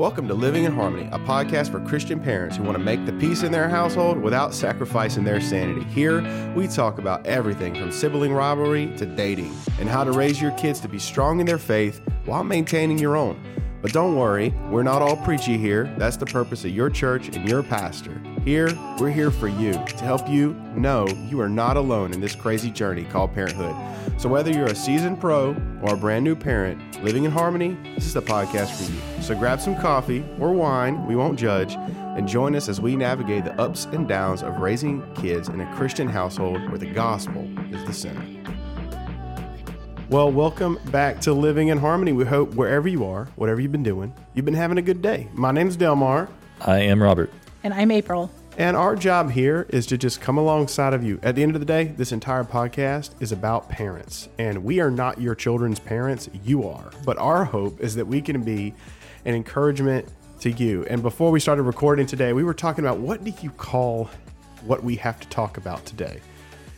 [0.00, 3.12] Welcome to Living in Harmony, a podcast for Christian parents who want to make the
[3.12, 5.84] peace in their household without sacrificing their sanity.
[5.90, 6.22] Here,
[6.54, 10.80] we talk about everything from sibling rivalry to dating and how to raise your kids
[10.80, 13.38] to be strong in their faith while maintaining your own.
[13.82, 15.92] But don't worry, we're not all preachy here.
[15.96, 18.20] That's the purpose of your church and your pastor.
[18.44, 18.68] Here,
[18.98, 22.70] we're here for you to help you know you are not alone in this crazy
[22.70, 23.74] journey called parenthood.
[24.20, 28.04] So, whether you're a seasoned pro or a brand new parent, living in harmony, this
[28.04, 29.22] is the podcast for you.
[29.22, 33.44] So, grab some coffee or wine, we won't judge, and join us as we navigate
[33.44, 37.82] the ups and downs of raising kids in a Christian household where the gospel is
[37.86, 38.24] the center.
[40.10, 42.10] Well, welcome back to Living in Harmony.
[42.12, 45.28] We hope wherever you are, whatever you've been doing, you've been having a good day.
[45.34, 46.28] My name's Delmar.
[46.62, 47.32] I am Robert.
[47.62, 48.28] And I'm April.
[48.58, 51.20] And our job here is to just come alongside of you.
[51.22, 54.28] At the end of the day, this entire podcast is about parents.
[54.36, 56.90] And we are not your children's parents, you are.
[57.04, 58.74] But our hope is that we can be
[59.26, 60.08] an encouragement
[60.40, 60.84] to you.
[60.86, 64.10] And before we started recording today, we were talking about what do you call
[64.64, 66.20] what we have to talk about today?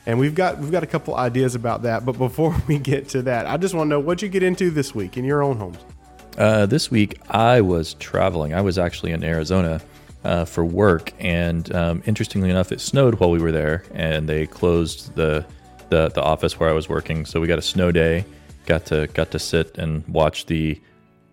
[0.06, 2.05] And we've got we've got a couple ideas about that.
[2.05, 4.70] But before we get to that, I just want to know what you get into
[4.70, 5.78] this week in your own homes.
[6.36, 8.55] Uh, this week I was traveling.
[8.55, 9.80] I was actually in Arizona
[10.25, 14.47] uh, for work, and um, interestingly enough, it snowed while we were there, and they
[14.47, 15.45] closed the,
[15.91, 17.27] the the office where I was working.
[17.27, 18.25] So we got a snow day.
[18.67, 20.80] Got to got to sit and watch the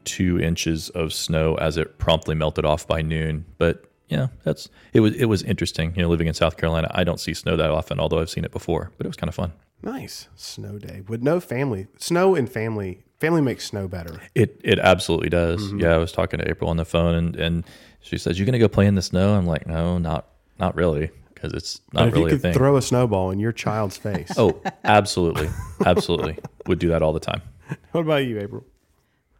[0.05, 3.45] two inches of snow as it promptly melted off by noon.
[3.57, 5.93] But yeah, that's it was it was interesting.
[5.95, 8.43] You know, living in South Carolina, I don't see snow that often, although I've seen
[8.43, 8.91] it before.
[8.97, 9.53] But it was kind of fun.
[9.81, 11.87] Nice snow day with no family.
[11.97, 13.03] Snow and family.
[13.19, 14.19] Family makes snow better.
[14.33, 15.61] It it absolutely does.
[15.61, 15.81] Mm-hmm.
[15.81, 17.65] Yeah, I was talking to April on the phone, and and
[18.01, 20.27] she says, "You gonna go play in the snow?" I'm like, "No, not
[20.59, 23.53] not really." Because it's not but if really you could throw a snowball in your
[23.53, 24.29] child's face.
[24.35, 25.49] oh, absolutely,
[25.85, 27.41] absolutely, would do that all the time.
[27.91, 28.65] What about you, April?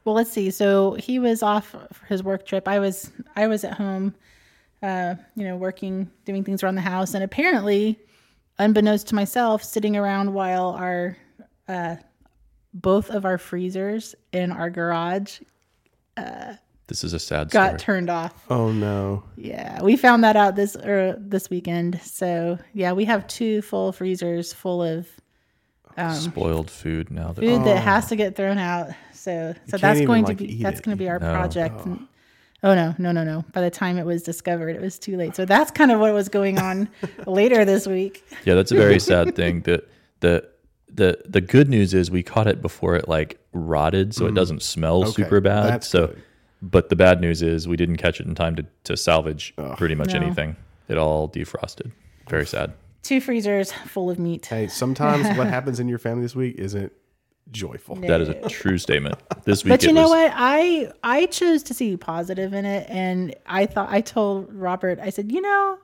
[0.05, 0.51] Well, let's see.
[0.51, 2.67] So he was off for his work trip.
[2.67, 4.13] I was I was at home
[4.81, 7.99] uh, you know, working, doing things around the house, and apparently,
[8.57, 11.17] unbeknownst to myself, sitting around while our
[11.67, 11.95] uh,
[12.73, 15.39] both of our freezers in our garage.
[16.17, 16.53] Uh,
[16.87, 17.79] this is a sad got story.
[17.79, 18.45] turned off.
[18.49, 19.23] Oh no!
[19.35, 22.01] Yeah, we found that out this or this weekend.
[22.01, 25.07] So yeah, we have two full freezers full of
[25.97, 27.31] um, spoiled food now.
[27.33, 27.65] That, food oh.
[27.65, 28.89] that has to get thrown out.
[29.13, 31.31] So so that's going to be that's going to be our no.
[31.31, 31.75] project.
[31.85, 31.99] Oh.
[32.61, 33.45] Oh no, no, no, no.
[33.53, 35.35] By the time it was discovered, it was too late.
[35.35, 36.89] So that's kind of what was going on
[37.25, 38.23] later this week.
[38.43, 39.61] Yeah, that's a very sad thing.
[39.61, 39.89] That
[40.19, 40.47] the
[40.93, 44.29] the the good news is we caught it before it like rotted, so mm.
[44.29, 45.83] it doesn't smell okay, super bad.
[45.83, 46.23] so good.
[46.61, 49.77] but the bad news is we didn't catch it in time to, to salvage Ugh.
[49.77, 50.19] pretty much no.
[50.19, 50.55] anything.
[50.87, 51.91] It all defrosted.
[52.27, 52.73] Very sad.
[53.03, 54.45] Two freezers full of meat.
[54.45, 56.91] Hey, sometimes what happens in your family this week isn't
[57.51, 57.95] joyful.
[57.95, 58.07] No.
[58.07, 59.15] That is a true statement.
[59.43, 60.33] This week, but you know was, what?
[60.35, 65.09] I I chose to see positive in it, and I thought I told Robert, I
[65.09, 65.77] said, you know,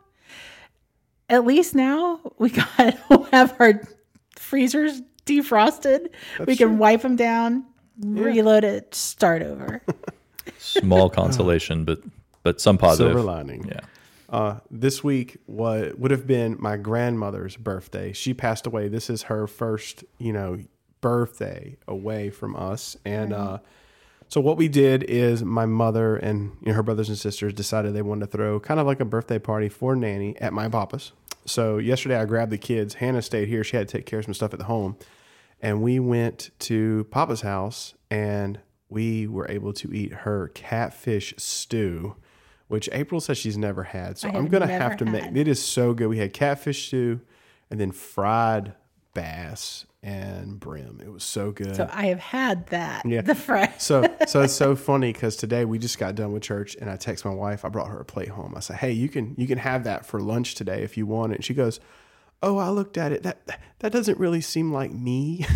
[1.29, 3.81] at least now we got we'll have our
[4.35, 6.09] freezers defrosted.
[6.37, 6.77] That's we can true.
[6.77, 7.65] wipe them down,
[7.99, 8.23] yeah.
[8.23, 9.81] reload it, start over.
[10.57, 11.99] Small consolation, but
[12.43, 13.67] but some positive silver lining.
[13.67, 13.79] Yeah.
[14.27, 18.11] Uh, this week what would have been my grandmother's birthday.
[18.11, 18.87] She passed away.
[18.87, 20.59] This is her first, you know,
[21.01, 22.97] birthday away from us.
[23.05, 23.59] And uh,
[24.27, 27.93] so what we did is my mother and you know, her brothers and sisters decided
[27.93, 31.11] they wanted to throw kind of like a birthday party for Nanny at my papa's.
[31.45, 32.95] So yesterday I grabbed the kids.
[32.95, 33.63] Hannah stayed here.
[33.63, 34.97] She had to take care of some stuff at the home.
[35.61, 42.15] And we went to Papa's house and we were able to eat her catfish stew,
[42.67, 44.17] which April says she's never had.
[44.17, 45.33] So I'm going to have to had.
[45.33, 46.07] make it is so good.
[46.07, 47.21] We had catfish stew
[47.69, 48.73] and then fried
[49.13, 51.01] bass and brim.
[51.03, 51.75] It was so good.
[51.75, 53.05] So I have had that.
[53.07, 53.81] Yeah, the fresh.
[53.81, 56.95] so so it's so funny because today we just got done with church, and I
[56.95, 57.65] text my wife.
[57.65, 58.53] I brought her a plate home.
[58.55, 61.31] I said, "Hey, you can you can have that for lunch today if you want
[61.31, 61.79] it." And she goes,
[62.43, 63.23] "Oh, I looked at it.
[63.23, 65.45] That that doesn't really seem like me."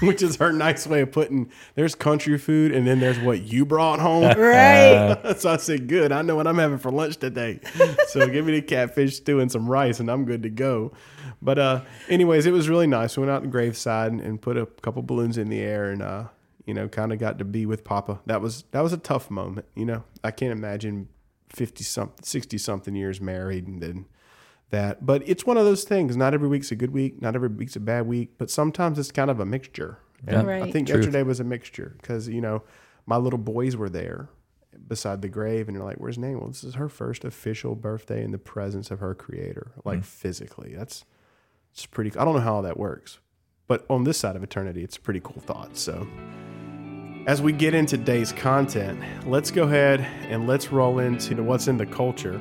[0.00, 3.64] Which is her nice way of putting there's country food and then there's what you
[3.66, 4.22] brought home.
[4.38, 5.34] Right.
[5.36, 7.58] so I said, Good, I know what I'm having for lunch today.
[8.10, 10.92] So give me the catfish stew and some rice and I'm good to go.
[11.40, 13.16] But uh, anyways, it was really nice.
[13.16, 16.02] We went out the graveside and, and put a couple balloons in the air, and
[16.02, 16.24] uh,
[16.66, 18.20] you know, kind of got to be with Papa.
[18.26, 19.66] That was that was a tough moment.
[19.74, 21.08] You know, I can't imagine
[21.48, 24.06] fifty something, sixty something years married, and then
[24.70, 25.06] that.
[25.06, 26.16] But it's one of those things.
[26.16, 27.22] Not every week's a good week.
[27.22, 28.32] Not every week's a bad week.
[28.36, 29.98] But sometimes it's kind of a mixture.
[30.26, 30.62] And right.
[30.62, 32.62] I think yesterday was a mixture because you know
[33.06, 34.28] my little boys were there
[34.86, 36.34] beside the grave and you're like where's Nanny?
[36.34, 40.04] well this is her first official birthday in the presence of her creator like mm.
[40.04, 41.04] physically that's
[41.78, 42.10] it's pretty.
[42.18, 43.20] I don't know how that works,
[43.68, 45.76] but on this side of eternity, it's a pretty cool thought.
[45.76, 46.08] So,
[47.28, 51.76] as we get into today's content, let's go ahead and let's roll into what's in
[51.76, 52.40] the culture.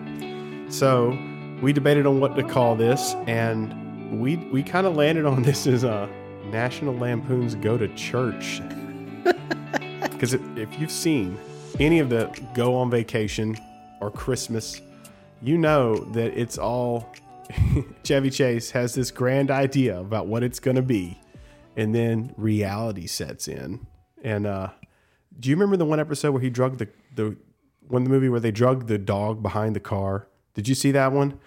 [0.69, 1.16] So,
[1.62, 5.68] we debated on what to call this, and we we kind of landed on this
[5.68, 6.10] as a
[6.45, 8.62] National Lampoon's Go to Church.
[10.01, 11.38] Because if, if you've seen
[11.80, 12.25] any of the
[12.56, 13.56] Go on Vacation
[14.01, 14.81] or Christmas,
[15.44, 17.13] you know that it's all
[18.04, 21.20] Chevy Chase has this grand idea about what it's going to be,
[21.76, 23.86] and then reality sets in.
[24.24, 24.70] And uh,
[25.40, 27.38] do you remember the one episode where he drugged the the
[27.88, 30.28] one the movie where they drugged the dog behind the car?
[30.54, 31.40] Did you see that one?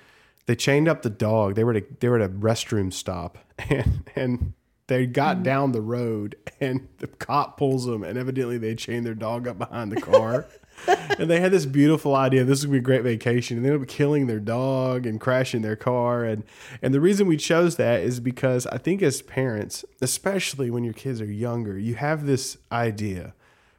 [0.46, 1.54] They chained up the dog.
[1.54, 4.54] They were at a, they were at a restroom stop, and and
[4.90, 5.42] they got mm.
[5.44, 9.56] down the road, and the cop pulls them, and evidently they chained their dog up
[9.56, 10.46] behind the car.
[11.18, 12.42] and they had this beautiful idea.
[12.42, 15.62] This would be a great vacation, and they ended up killing their dog and crashing
[15.62, 16.24] their car.
[16.24, 16.42] And
[16.82, 20.94] and the reason we chose that is because I think as parents, especially when your
[20.94, 23.34] kids are younger, you have this idea.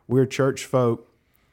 [0.07, 1.09] We're church folk.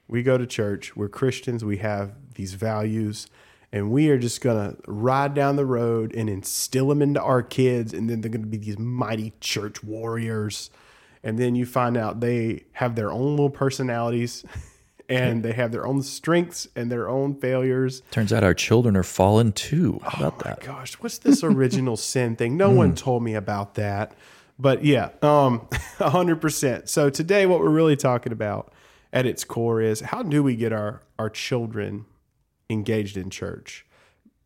[0.07, 0.97] We go to church.
[0.97, 1.65] We're Christians.
[1.65, 3.27] We have these values,
[3.73, 7.93] and we are just gonna ride down the road and instill them into our kids,
[7.93, 10.71] and then they're gonna be these mighty church warriors.
[11.23, 14.45] And then you find out they have their own little personalities.
[15.09, 18.03] and they have their own strengths and their own failures.
[18.11, 20.01] Turns out our children are fallen too.
[20.03, 20.61] How about that?
[20.61, 22.57] Gosh, what's this original sin thing?
[22.57, 24.13] No one told me about that.
[24.59, 25.61] But yeah, um,
[25.99, 26.89] 100%.
[26.89, 28.73] So today, what we're really talking about
[29.13, 32.05] at its core is how do we get our, our children
[32.71, 33.87] engaged in church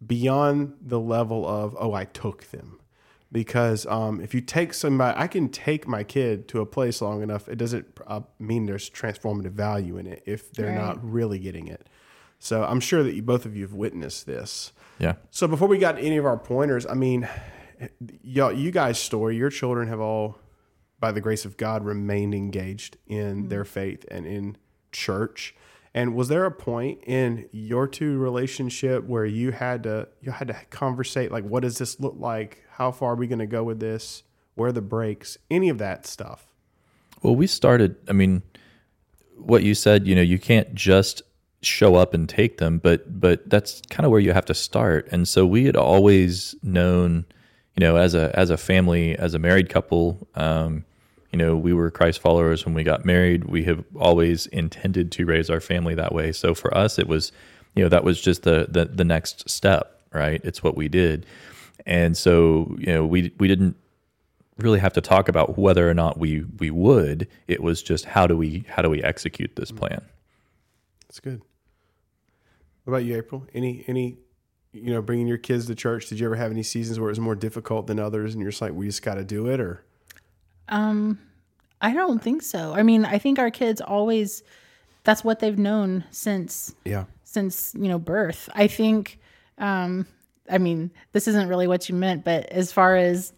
[0.04, 2.78] beyond the level of, oh, I took them?
[3.30, 7.22] Because um, if you take somebody, I can take my kid to a place long
[7.22, 10.74] enough, it doesn't uh, mean there's transformative value in it if they're Right.
[10.74, 11.88] not really getting it.
[12.38, 14.72] So I'm sure that you, both of you have witnessed this.
[14.98, 15.14] Yeah.
[15.30, 17.26] So before we got any of our pointers, I mean,
[18.22, 20.38] y'all, you guys' story, your children have all,
[21.00, 24.56] by the grace of God, remained engaged in their faith and in
[24.90, 25.54] church.
[25.94, 30.48] And was there a point in your two relationship where you had to you had
[30.48, 32.64] to conversate like, what does this look like?
[32.70, 34.22] How far are we going to go with this?
[34.54, 35.36] Where are the brakes?
[35.50, 36.46] Any of that stuff?
[37.22, 38.42] Well, we started, I mean,
[39.36, 41.22] what you said, you know, you can't just
[41.62, 45.08] show up and take them, but but that's kind of where you have to start.
[45.12, 47.24] And so we had always known,
[47.76, 50.84] you know, as a as a family, as a married couple, um,
[51.32, 53.44] you know, we were Christ followers when we got married.
[53.44, 56.30] We have always intended to raise our family that way.
[56.32, 57.32] So for us, it was,
[57.74, 60.40] you know, that was just the the, the next step, right?
[60.44, 61.26] It's what we did.
[61.86, 63.76] And so, you know, we we didn't
[64.58, 67.26] really have to talk about whether or not we we would.
[67.48, 69.78] It was just how do we how do we execute this mm.
[69.78, 70.04] plan?
[71.08, 71.40] That's good.
[72.84, 73.46] What about you, April?
[73.54, 74.18] Any any
[74.72, 76.08] you know bringing your kids to church?
[76.08, 78.50] Did you ever have any seasons where it was more difficult than others, and you're
[78.50, 79.84] just like, we just got to do it, or
[80.72, 81.18] Um,
[81.82, 82.72] I don't think so.
[82.74, 84.42] I mean, I think our kids always
[85.04, 88.48] that's what they've known since yeah, since you know birth.
[88.54, 89.20] I think.
[89.58, 90.06] Um,
[90.50, 93.32] I mean, this isn't really what you meant, but as far as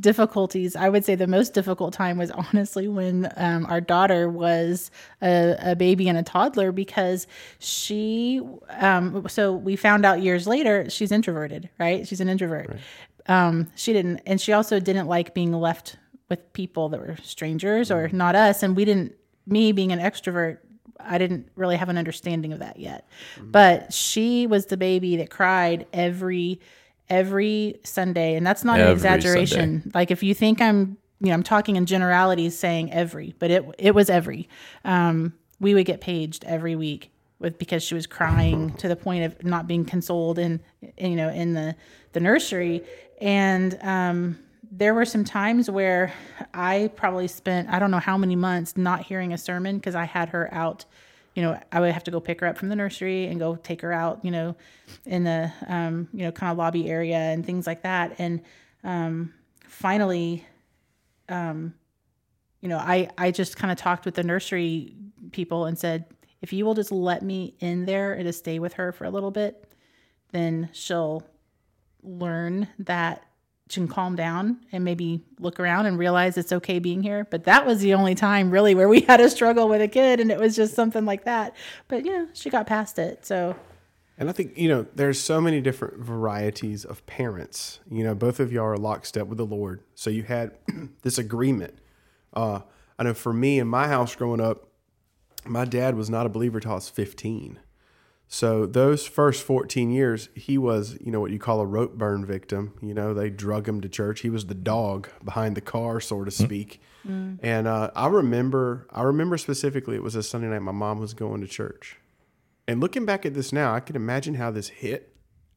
[0.00, 4.90] difficulties, I would say the most difficult time was honestly when um, our daughter was
[5.22, 7.26] a, a baby and a toddler because
[7.58, 8.40] she.
[8.70, 12.06] Um, so we found out years later she's introverted, right?
[12.08, 12.78] She's an introvert.
[13.26, 15.98] Um, she didn't, and she also didn't like being left
[16.30, 19.14] with people that were strangers or not us, and we didn't.
[19.46, 20.58] Me being an extrovert,
[21.00, 23.08] I didn't really have an understanding of that yet.
[23.40, 26.60] But she was the baby that cried every
[27.08, 29.90] every Sunday, and that's not an Every exaggeration.
[29.92, 33.64] Like if you think I'm, you know, I'm talking in generalities, saying every, but it
[33.78, 34.48] it was every.
[34.84, 39.24] Um, we would get paged every week with because she was crying to the point
[39.24, 40.60] of not being consoled in,
[40.96, 41.74] in, you know in the
[42.12, 42.84] the nursery,
[43.20, 44.38] and um,
[44.70, 46.12] there were some times where
[46.54, 50.04] I probably spent I don't know how many months not hearing a sermon because I
[50.04, 50.84] had her out.
[51.34, 53.56] You know, I would have to go pick her up from the nursery and go
[53.56, 54.24] take her out.
[54.24, 54.56] You know,
[55.06, 58.14] in the um, you know kind of lobby area and things like that.
[58.18, 58.42] And
[58.84, 59.34] um,
[59.66, 60.46] finally,
[61.28, 61.74] um,
[62.60, 64.94] you know, I I just kind of talked with the nursery
[65.32, 66.06] people and said,
[66.42, 69.10] if you will just let me in there and just stay with her for a
[69.10, 69.72] little bit,
[70.32, 71.24] then she'll
[72.02, 73.24] learn that
[73.74, 77.26] can calm down and maybe look around and realize it's okay being here.
[77.30, 80.20] But that was the only time really where we had a struggle with a kid
[80.20, 81.54] and it was just something like that.
[81.88, 83.24] But you know, she got past it.
[83.26, 83.56] So
[84.18, 87.80] And I think, you know, there's so many different varieties of parents.
[87.90, 89.82] You know, both of y'all are lockstep with the Lord.
[89.94, 90.52] So you had
[91.02, 91.78] this agreement.
[92.34, 92.60] Uh,
[92.98, 94.68] I know for me in my house growing up,
[95.46, 97.58] my dad was not a believer till I was 15.
[98.32, 102.24] So those first 14 years, he was, you know, what you call a rope burn
[102.24, 102.74] victim.
[102.80, 104.20] You know, they drug him to church.
[104.20, 106.80] He was the dog behind the car, so to speak.
[107.42, 110.60] And uh, I remember, I remember specifically, it was a Sunday night.
[110.60, 111.96] My mom was going to church,
[112.68, 115.12] and looking back at this now, I can imagine how this hit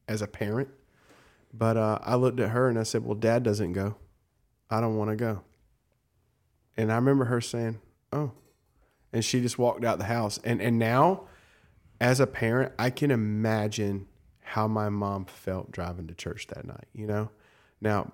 [0.08, 0.68] as a parent.
[1.52, 3.94] But uh, I looked at her and I said, "Well, Dad doesn't go.
[4.68, 5.42] I don't want to go."
[6.76, 7.78] And I remember her saying,
[8.12, 8.32] "Oh,"
[9.12, 10.40] and she just walked out the house.
[10.42, 11.28] And and now,
[12.04, 14.08] as a parent, I can imagine
[14.42, 16.84] how my mom felt driving to church that night.
[16.92, 17.30] You know,
[17.80, 18.12] now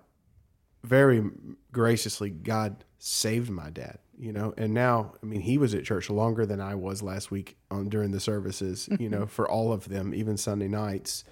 [0.84, 1.28] very
[1.72, 3.98] graciously, God saved my dad.
[4.16, 7.32] You know, and now, I mean, he was at church longer than I was last
[7.32, 8.88] week on during the services.
[9.00, 11.24] You know, for all of them, even Sunday nights,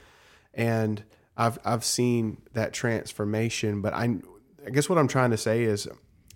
[0.52, 1.04] and
[1.36, 3.82] I've I've seen that transformation.
[3.82, 4.16] But I,
[4.66, 5.86] I guess what I'm trying to say is,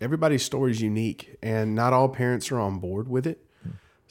[0.01, 3.45] everybody's story is unique, and not all parents are on board with it.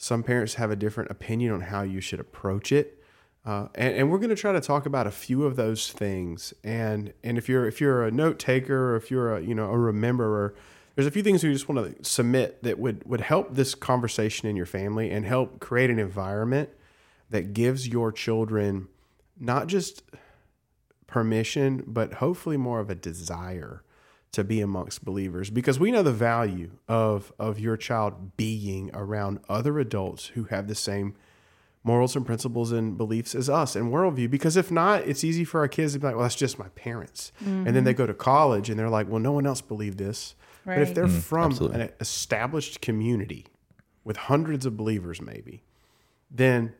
[0.02, 3.00] Some parents have a different opinion on how you should approach it.
[3.46, 6.52] Uh, and, and we're going to try to talk about a few of those things.
[6.64, 9.70] And and if you're if you're a note taker or if you're a you know
[9.70, 10.54] a rememberer,
[10.96, 14.48] there's a few things we just want to submit that would would help this conversation
[14.48, 16.70] in your family and help create an environment
[17.30, 18.88] that gives your children
[19.38, 20.02] not just
[21.06, 23.84] permission, but hopefully more of a desire
[24.32, 29.38] to be amongst believers because we know the value of of your child being around
[29.48, 31.14] other adults who have the same
[31.84, 34.30] morals and principles and beliefs as us and worldview.
[34.30, 36.68] Because if not, it's easy for our kids to be like, well, that's just my
[36.70, 37.32] parents.
[37.40, 37.98] And then they mm-hmm.
[37.98, 40.34] go to college and they're like, well, no one else believed this.
[40.64, 41.18] But if they're mm-hmm.
[41.18, 41.80] from absolutely.
[41.80, 43.46] an established community
[44.04, 45.64] with hundreds of believers, maybe,
[46.30, 46.74] then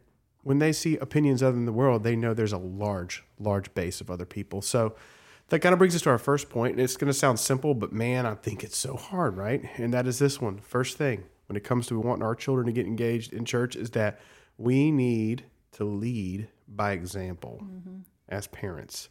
[0.44, 4.00] when they see opinions other than the world, they know there's a large, large base
[4.00, 4.62] of other people.
[4.62, 4.94] So
[5.52, 7.74] that kind of brings us to our first point, and it's going to sound simple,
[7.74, 9.62] but man, I think it's so hard, right?
[9.76, 10.56] And that is this one.
[10.56, 13.90] First thing when it comes to wanting our children to get engaged in church is
[13.90, 14.18] that
[14.56, 17.98] we need to lead by example mm-hmm.
[18.30, 19.10] as parents.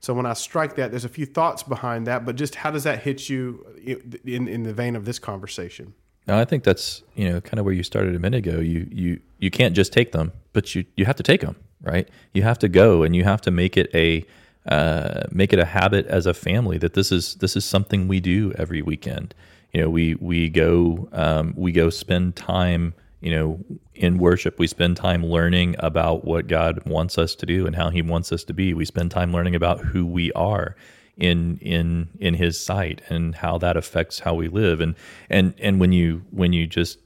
[0.00, 2.84] So when I strike that, there's a few thoughts behind that, but just how does
[2.84, 3.66] that hit you
[4.24, 5.92] in in the vein of this conversation?
[6.26, 8.60] No, I think that's you know kind of where you started a minute ago.
[8.60, 12.08] You you you can't just take them, but you you have to take them, right?
[12.32, 14.24] You have to go and you have to make it a
[14.66, 18.20] uh, make it a habit as a family that this is this is something we
[18.20, 19.34] do every weekend.
[19.72, 23.58] You know, we we go um, we go spend time you know
[23.94, 24.58] in worship.
[24.58, 28.32] We spend time learning about what God wants us to do and how He wants
[28.32, 28.74] us to be.
[28.74, 30.76] We spend time learning about who we are
[31.16, 34.94] in in in his sight and how that affects how we live and
[35.28, 36.98] and and when you when you just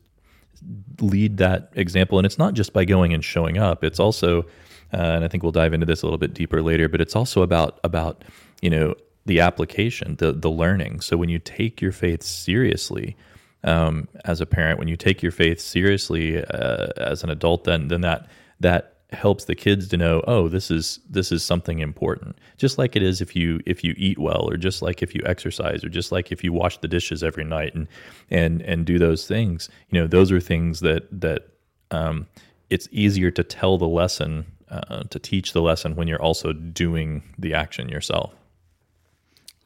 [1.01, 4.45] lead that example and it's not just by going and showing up it's also
[4.93, 7.17] uh, and i think we'll dive into this a little bit deeper later but it's
[7.17, 8.25] also about about
[8.63, 8.95] you know
[9.27, 11.01] the application the the learning.
[11.01, 13.17] So when you take your faith seriously
[13.65, 17.89] um, as a parent when you take your faith seriously uh, as an adult then
[17.89, 18.29] then that
[18.61, 22.37] that helps the kids to know oh this is this is something important.
[22.57, 25.23] Just like it is if you if you eat well or just like if you
[25.27, 27.89] exercise or just like if you wash the dishes every night and
[28.31, 29.69] and and do those things.
[29.91, 31.49] You know those are things that that
[31.91, 32.27] um,
[32.71, 37.23] it's easier to tell the lesson uh, to teach the lesson when you're also doing
[37.39, 38.33] the action yourself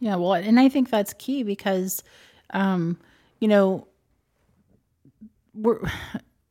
[0.01, 2.03] Yeah, well, and I think that's key because,
[2.51, 2.99] um,
[3.39, 3.87] you know,
[5.55, 5.81] we're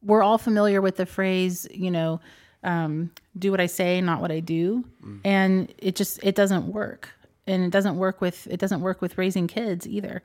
[0.03, 2.22] we're all familiar with the phrase, you know,
[2.63, 4.86] um, "Do what I say, not what I do,"
[5.24, 7.10] and it just it doesn't work,
[7.48, 10.22] and it doesn't work with it doesn't work with raising kids either.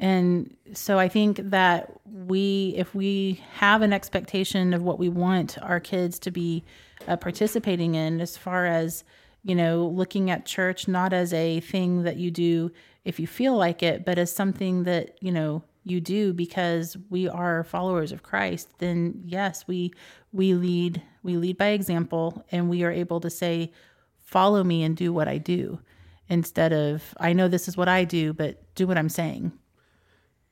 [0.00, 5.58] And so I think that we, if we have an expectation of what we want
[5.60, 6.62] our kids to be
[7.06, 9.04] uh, participating in, as far as
[9.42, 12.70] you know, looking at church not as a thing that you do
[13.04, 17.28] if you feel like it, but as something that you know you do because we
[17.28, 19.92] are followers of Christ, then yes, we
[20.32, 23.72] we lead we lead by example, and we are able to say,
[24.18, 25.80] "Follow me and do what I do,"
[26.28, 29.52] instead of "I know this is what I do, but do what I'm saying."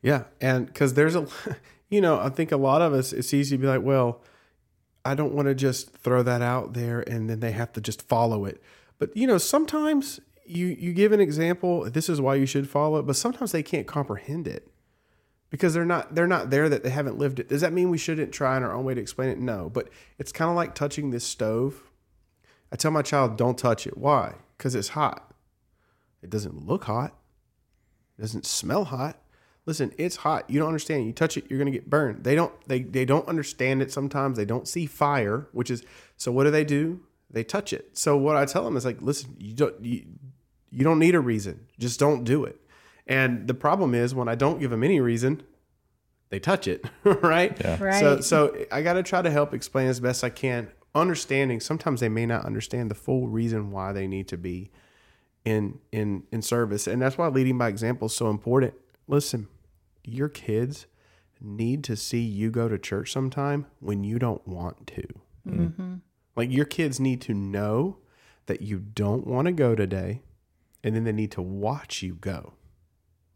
[0.02, 1.26] Yeah, and because there's a,
[1.90, 4.22] you know, I think a lot of us, it's easy to be like, well,
[5.06, 8.02] I don't want to just throw that out there, and then they have to just
[8.02, 8.62] follow it.
[8.98, 12.98] But you know, sometimes you you give an example, this is why you should follow
[12.98, 14.68] it, but sometimes they can't comprehend it
[15.50, 17.48] because they're not they're not there that they haven't lived it.
[17.48, 19.38] Does that mean we shouldn't try in our own way to explain it?
[19.38, 21.90] No, but it's kind of like touching this stove.
[22.72, 23.96] I tell my child, don't touch it.
[23.96, 24.34] Why?
[24.56, 25.32] Because it's hot.
[26.22, 27.14] It doesn't look hot.
[28.18, 29.20] It doesn't smell hot.
[29.66, 30.48] Listen, it's hot.
[30.48, 31.06] You don't understand.
[31.06, 32.24] You touch it, you're gonna get burned.
[32.24, 34.36] They don't they they don't understand it sometimes.
[34.36, 35.82] They don't see fire, which is
[36.16, 37.00] so what do they do?
[37.30, 37.90] They touch it.
[37.98, 40.04] So what I tell them is like, listen, you don't you,
[40.70, 41.66] you don't need a reason.
[41.78, 42.60] Just don't do it.
[43.06, 45.42] And the problem is when I don't give them any reason,
[46.30, 47.56] they touch it, right?
[47.60, 47.82] Yeah.
[47.82, 48.00] Right.
[48.00, 52.00] So so I got to try to help explain as best I can understanding sometimes
[52.00, 54.70] they may not understand the full reason why they need to be
[55.44, 58.72] in in in service and that's why leading by example is so important
[59.06, 59.46] listen
[60.06, 60.86] your kids
[61.40, 65.06] need to see you go to church sometime when you don't want to.
[65.46, 65.94] Mm-hmm.
[66.34, 67.98] Like your kids need to know
[68.46, 70.22] that you don't want to go today
[70.82, 72.54] and then they need to watch you go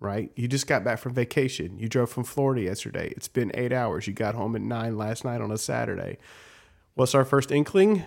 [0.00, 0.32] right?
[0.34, 1.78] You just got back from vacation.
[1.78, 3.12] You drove from florida yesterday.
[3.16, 4.06] It's been eight hours.
[4.06, 6.18] You got home at nine last night on a saturday.
[6.94, 8.04] What's our first inkling?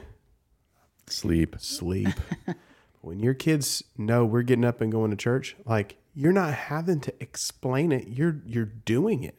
[1.07, 1.55] Sleep.
[1.59, 2.09] sleep.
[3.01, 6.99] when your kids know we're getting up and going to church, like you're not having
[7.01, 8.07] to explain it.
[8.07, 9.37] You're you're doing it.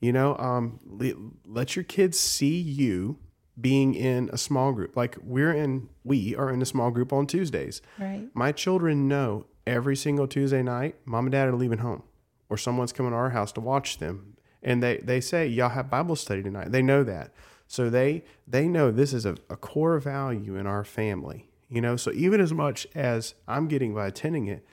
[0.00, 3.18] You know, um, le- let your kids see you
[3.60, 4.96] being in a small group.
[4.96, 7.82] Like we're in, we are in a small group on Tuesdays.
[7.98, 8.28] Right.
[8.34, 12.02] My children know every single Tuesday night, mom and dad are leaving home,
[12.48, 15.90] or someone's coming to our house to watch them, and they they say y'all have
[15.90, 16.72] Bible study tonight.
[16.72, 17.32] They know that,
[17.66, 21.50] so they they know this is a, a core value in our family.
[21.68, 24.64] You know, so even as much as I'm getting by attending it,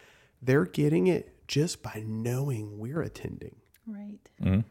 [0.42, 3.56] they're getting it just by knowing we're attending.
[3.86, 4.20] Right.
[4.42, 4.62] Mm-hmm.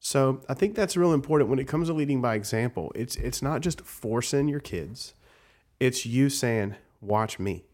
[0.00, 2.92] So I think that's real important when it comes to leading by example.
[2.94, 5.14] It's it's not just forcing your kids;
[5.80, 7.64] it's you saying, "Watch me.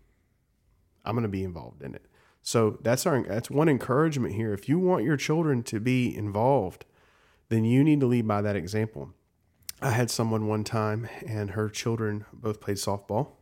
[1.05, 2.07] I'm going to be involved in it."
[2.43, 4.53] So that's our that's one encouragement here.
[4.53, 6.85] If you want your children to be involved,
[7.49, 9.11] then you need to lead by that example.
[9.83, 13.33] I had someone one time, and her children both played softball,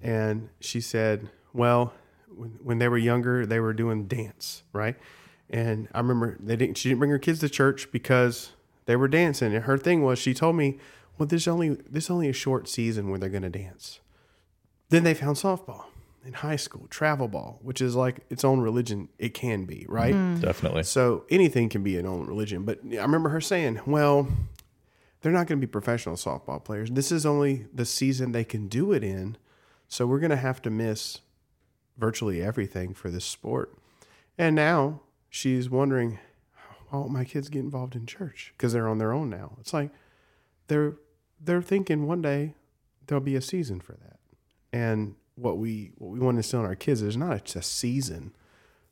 [0.00, 1.92] and she said, "Well,
[2.34, 4.96] when, when they were younger, they were doing dance, right?"
[5.48, 6.76] And I remember they didn't.
[6.76, 8.52] She didn't bring her kids to church because
[8.86, 9.54] they were dancing.
[9.54, 10.78] And her thing was, she told me,
[11.18, 14.00] "Well, there's only there's only a short season where they're going to dance."
[14.90, 15.84] Then they found softball
[16.24, 19.08] in high school, travel ball, which is like its own religion.
[19.18, 20.14] It can be, right?
[20.14, 20.40] Mm-hmm.
[20.40, 20.82] Definitely.
[20.82, 22.64] So anything can be an own religion.
[22.64, 24.28] But I remember her saying, well,
[25.22, 26.90] they're not going to be professional softball players.
[26.90, 29.36] This is only the season they can do it in.
[29.88, 31.20] So we're going to have to miss
[32.00, 33.72] virtually everything for this sport.
[34.38, 36.18] And now she's wondering,
[36.88, 38.52] why won't my kids get involved in church?
[38.56, 39.56] Because they're on their own now.
[39.60, 39.90] It's like
[40.66, 40.94] they're
[41.42, 42.54] they're thinking one day
[43.06, 44.18] there'll be a season for that.
[44.72, 47.62] And what we what we want to instill in our kids is not just a
[47.62, 48.34] season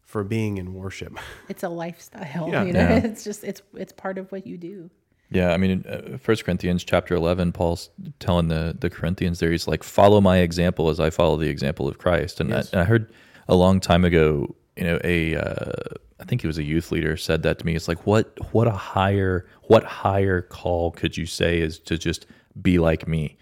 [0.03, 1.19] for being in worship.
[1.49, 2.49] It's a lifestyle.
[2.53, 2.65] Yeah.
[2.65, 2.97] you know, Yeah.
[3.05, 4.91] it's just it's it's part of what you do.
[5.31, 9.69] Yeah, I mean, uh, First Corinthians chapter eleven, Paul's telling the the Corinthians there, he's
[9.69, 12.73] like, "Follow my example as I follow the example of Christ." And, Yes.
[12.73, 13.13] I, and I heard
[13.49, 15.73] a long time ago, you know, a uh,
[16.21, 17.77] I think he was a youth leader said that to me.
[17.77, 22.25] It's like, what what a higher what higher call could you say is to just
[22.63, 23.37] be like me,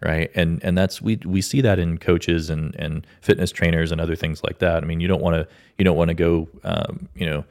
[0.00, 0.30] right?
[0.36, 4.14] And and that's we we see that in coaches and and fitness trainers and other
[4.14, 4.84] things like that.
[4.84, 7.44] I mean, you don't want to you don't want to go, um, you know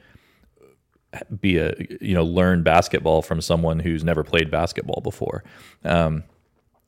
[1.40, 5.44] be a you know learn basketball from someone who's never played basketball before.
[5.84, 6.24] Um,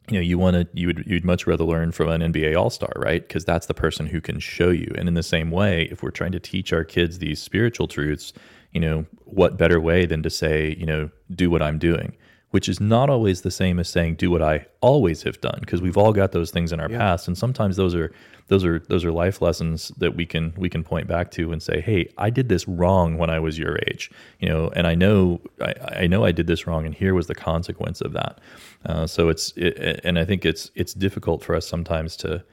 [0.09, 2.71] you know, you want to you would you'd much rather learn from an NBA All
[2.71, 3.27] Star, right?
[3.27, 4.93] Because that's the person who can show you.
[4.97, 8.33] And in the same way, if we're trying to teach our kids these spiritual truths,
[8.73, 12.17] you know, what better way than to say, you know, do what I'm doing,
[12.55, 15.83] which is not always the same as saying do what I always have done, because
[15.83, 18.13] we've all got those things in our past, and sometimes those are
[18.47, 21.61] those are those are life lessons that we can we can point back to and
[21.61, 24.95] say, hey, I did this wrong when I was your age, you know, and I
[24.95, 28.41] know I, I know I did this wrong, and here was the consequence of that.
[28.87, 32.45] Uh, so it's it, and I think it's it's difficult for us sometimes to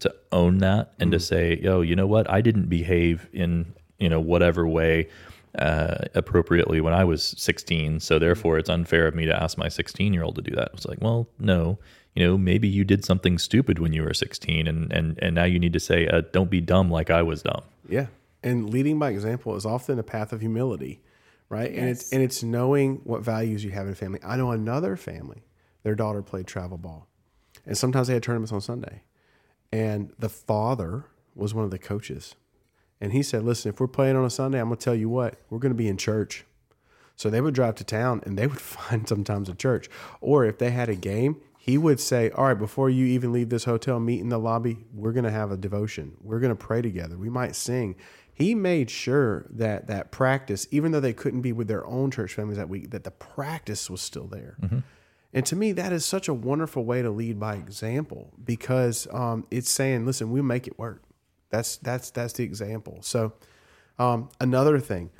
[0.00, 4.10] to own that and to say, yo, you know what, I didn't behave in you
[4.10, 5.08] know whatever way
[5.58, 9.68] uh, appropriately when I was 16, so therefore it's unfair of me to ask my
[9.68, 10.70] 16 year old to do that.
[10.74, 11.78] It's like, well, no,
[12.14, 15.44] you know, maybe you did something stupid when you were 16, and and and now
[15.44, 17.62] you need to say, uh, don't be dumb like I was dumb.
[17.88, 18.06] Yeah.
[18.42, 21.00] And leading by example is often a path of humility,
[21.48, 21.70] right?
[21.70, 24.20] And it's and it's knowing what values you have in family.
[24.24, 25.42] I know another family,
[25.82, 27.08] their daughter played travel ball.
[27.66, 29.02] And sometimes they had tournaments on Sunday.
[29.72, 32.34] And the father was one of the coaches.
[33.00, 35.36] And he said, Listen, if we're playing on a Sunday, I'm gonna tell you what,
[35.50, 36.44] we're gonna be in church.
[37.16, 39.88] So they would drive to town and they would find sometimes a church.
[40.20, 43.48] Or if they had a game, he would say, All right, before you even leave
[43.48, 44.84] this hotel, meet in the lobby.
[44.94, 46.16] We're going to have a devotion.
[46.22, 47.18] We're going to pray together.
[47.18, 47.96] We might sing.
[48.32, 52.34] He made sure that that practice, even though they couldn't be with their own church
[52.34, 54.58] families that week, that the practice was still there.
[55.32, 59.46] And to me, that is such a wonderful way to lead by example because um,
[59.50, 61.02] it's saying, listen, we'll make it work.
[61.50, 62.98] That's that's that's the example.
[63.02, 63.32] So
[63.98, 65.10] um, another thing,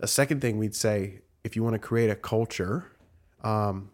[0.00, 2.86] a second thing we'd say, if you want to create a culture
[3.42, 3.90] um,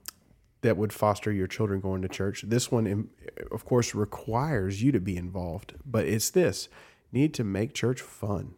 [0.63, 3.09] that would foster your children going to church, this one,
[3.51, 5.75] of course, requires you to be involved.
[5.85, 6.69] But it's this:
[7.13, 8.55] need to make church fun.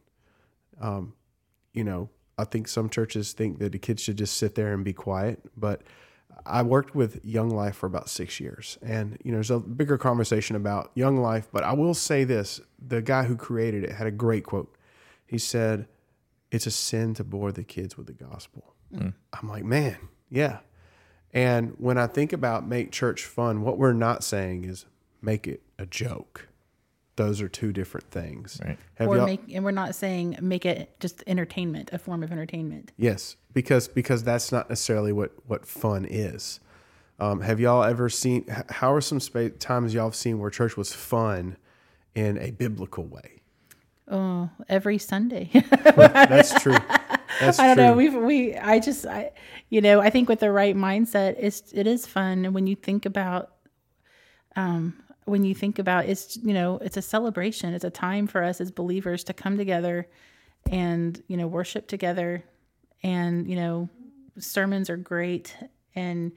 [0.80, 1.14] Um,
[1.72, 4.84] you know, I think some churches think that the kids should just sit there and
[4.84, 5.82] be quiet, but
[6.48, 9.98] I worked with Young Life for about six years, and you know, there's a bigger
[9.98, 11.48] conversation about Young Life.
[11.52, 14.74] But I will say this: the guy who created it had a great quote.
[15.26, 15.87] He said,
[16.50, 19.14] "It's a sin to bore the kids with the gospel." Mm.
[19.32, 19.96] I'm like, man,
[20.30, 20.58] yeah.
[21.32, 24.87] And when I think about make church fun, what we're not saying is
[25.20, 26.48] make it a joke.
[27.16, 28.61] Those are two different things.
[28.64, 28.78] Right.
[28.94, 32.92] Have or make and we're not saying make it just entertainment, a form of entertainment.
[32.96, 36.60] Yes, because because that's not necessarily what what fun is.
[37.18, 38.46] Um, have y'all ever seen?
[38.68, 41.56] How are some spa- times y'all have seen where church was fun
[42.14, 43.40] in a biblical way?
[44.06, 45.50] Oh, every Sunday.
[45.96, 46.76] That's true.
[47.40, 47.84] That's I don't true.
[47.86, 47.94] know.
[47.94, 49.32] We've we I just I
[49.70, 52.44] you know I think with the right mindset, it's it is fun.
[52.44, 53.54] And when you think about,
[54.54, 54.94] um,
[55.24, 57.74] when you think about it's you know it's a celebration.
[57.74, 60.06] It's a time for us as believers to come together,
[60.70, 62.44] and you know worship together,
[63.02, 63.88] and you know
[64.38, 65.56] sermons are great,
[65.94, 66.32] and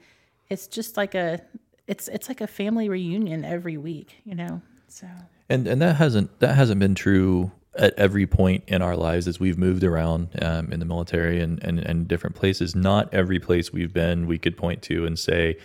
[0.48, 1.40] it's just like a
[1.86, 4.20] it's it's like a family reunion every week.
[4.24, 5.06] You know, so
[5.48, 9.40] and and that hasn't that hasn't been true at every point in our lives as
[9.40, 12.74] we've moved around um, in the military and, and and different places.
[12.74, 15.56] Not every place we've been we could point to and say,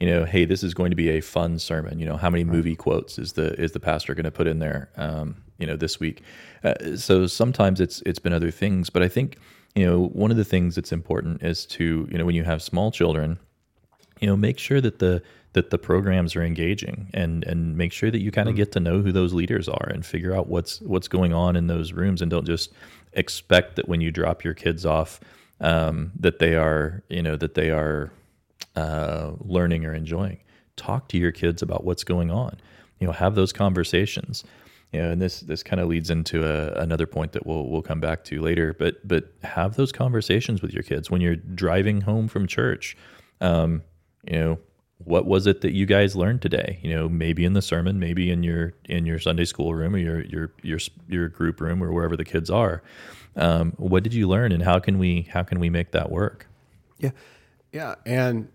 [0.00, 1.98] you know, hey, this is going to be a fun sermon.
[1.98, 4.58] You know, how many movie quotes is the is the pastor going to put in
[4.58, 4.90] there?
[4.96, 6.22] Um, you know, this week.
[6.62, 9.38] Uh, so sometimes it's it's been other things, but I think
[9.74, 12.62] you know one of the things that's important is to you know when you have
[12.62, 13.38] small children
[14.20, 18.10] you know make sure that the that the programs are engaging and and make sure
[18.10, 20.80] that you kind of get to know who those leaders are and figure out what's
[20.82, 22.72] what's going on in those rooms and don't just
[23.14, 25.20] expect that when you drop your kids off
[25.60, 28.10] um, that they are you know that they are
[28.76, 30.38] uh, learning or enjoying.
[30.76, 32.56] Talk to your kids about what's going on.
[33.00, 34.44] You know have those conversations
[34.92, 37.82] you know and this this kind of leads into a, another point that we'll we'll
[37.82, 42.02] come back to later but but have those conversations with your kids when you're driving
[42.02, 42.96] home from church
[43.40, 43.82] um,
[44.26, 44.58] you know
[45.04, 48.30] what was it that you guys learned today you know maybe in the sermon maybe
[48.30, 51.92] in your in your sunday school room or your your your your group room or
[51.92, 52.82] wherever the kids are
[53.36, 56.46] um, what did you learn and how can we how can we make that work
[56.98, 57.10] Yeah.
[57.72, 57.94] Yeah.
[58.06, 58.48] And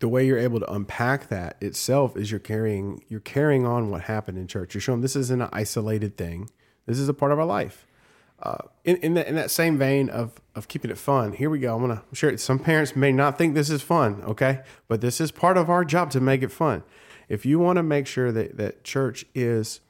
[0.00, 4.02] the way you're able to unpack that itself is you're carrying you're carrying on what
[4.02, 4.74] happened in church.
[4.74, 6.50] You're showing this isn't an isolated thing.
[6.86, 7.86] This is a part of our life.
[8.42, 11.58] Uh, in in that, in that same vein of of keeping it fun, here we
[11.58, 11.76] go.
[11.76, 12.40] I'm gonna share it.
[12.40, 15.84] Some parents may not think this is fun, okay, but this is part of our
[15.84, 16.82] job to make it fun.
[17.28, 19.80] If you want to make sure that that church is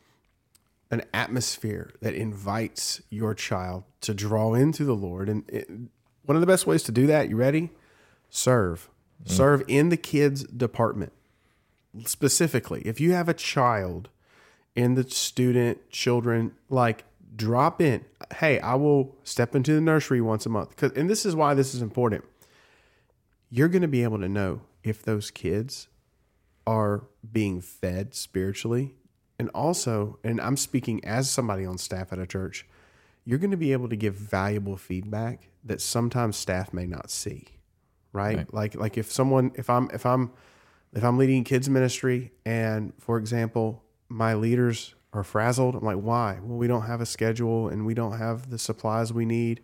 [0.91, 5.71] an atmosphere that invites your child to draw into the Lord, and it,
[6.25, 7.71] one of the best ways to do that, you ready?
[8.29, 8.91] Serve.
[9.25, 9.31] Mm.
[9.31, 11.13] Serve in the kids department.
[12.05, 14.09] Specifically, if you have a child
[14.77, 17.05] in the student children, like
[17.37, 18.05] drop in.
[18.37, 20.77] Hey, I will step into the nursery once a month.
[20.77, 22.25] 'Cause- And this is why this is important.
[23.49, 25.89] You're going to be able to know if those kids
[26.67, 28.95] are being fed spiritually.
[29.39, 32.67] And also, and I'm speaking as somebody on staff at a church,
[33.25, 37.47] you're going to be able to give valuable feedback that sometimes staff may not see.
[38.13, 38.39] Right?
[38.39, 38.55] Right.
[38.55, 40.33] Like like if someone if I'm if I'm
[40.93, 46.39] if I'm leading kids ministry and for example, my leaders are frazzled, I'm like, why?
[46.43, 49.61] Well, we don't have a schedule and we don't have the supplies we need.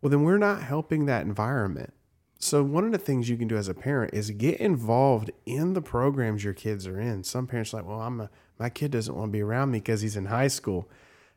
[0.00, 1.94] Well, then we're not helping that environment.
[2.38, 5.72] So one of the things you can do as a parent is get involved in
[5.72, 7.24] the programs your kids are in.
[7.24, 9.78] Some parents are like, well, I'm a, my kid doesn't want to be around me
[9.78, 10.88] because he's in high school.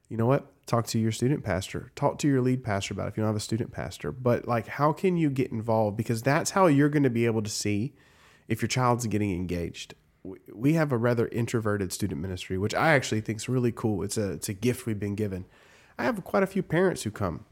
[0.09, 0.51] You know what?
[0.65, 1.91] Talk to your student pastor.
[1.95, 4.11] Talk to your lead pastor about it if you don't have a student pastor.
[4.11, 5.97] But like, how can you get involved?
[5.97, 7.93] Because that's how you're going to be able to see
[8.47, 9.93] if your child's getting engaged.
[10.53, 14.03] We- have a rather introverted student ministry, which I actually think is really cool.
[14.03, 15.45] It's a it's a gift we've been given.
[15.97, 17.45] I have quite a few parents who come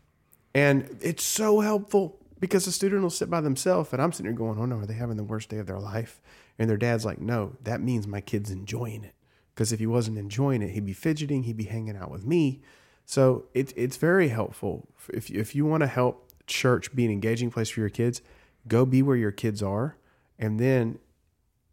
[0.55, 4.37] and it's so helpful because the student will sit by themselves and I'm sitting there
[4.37, 6.21] going, oh no, are they having the worst day of their life?
[6.57, 9.13] And their dad's like, no, that means my kid's enjoying it.
[9.55, 12.61] Because if he wasn't enjoying it, he'd be fidgeting, he'd be hanging out with me.
[13.05, 14.89] So it, it's very helpful.
[15.13, 18.21] If, if you want to help church be an engaging place for your kids,
[18.67, 19.97] go be where your kids are.
[20.37, 20.99] And then,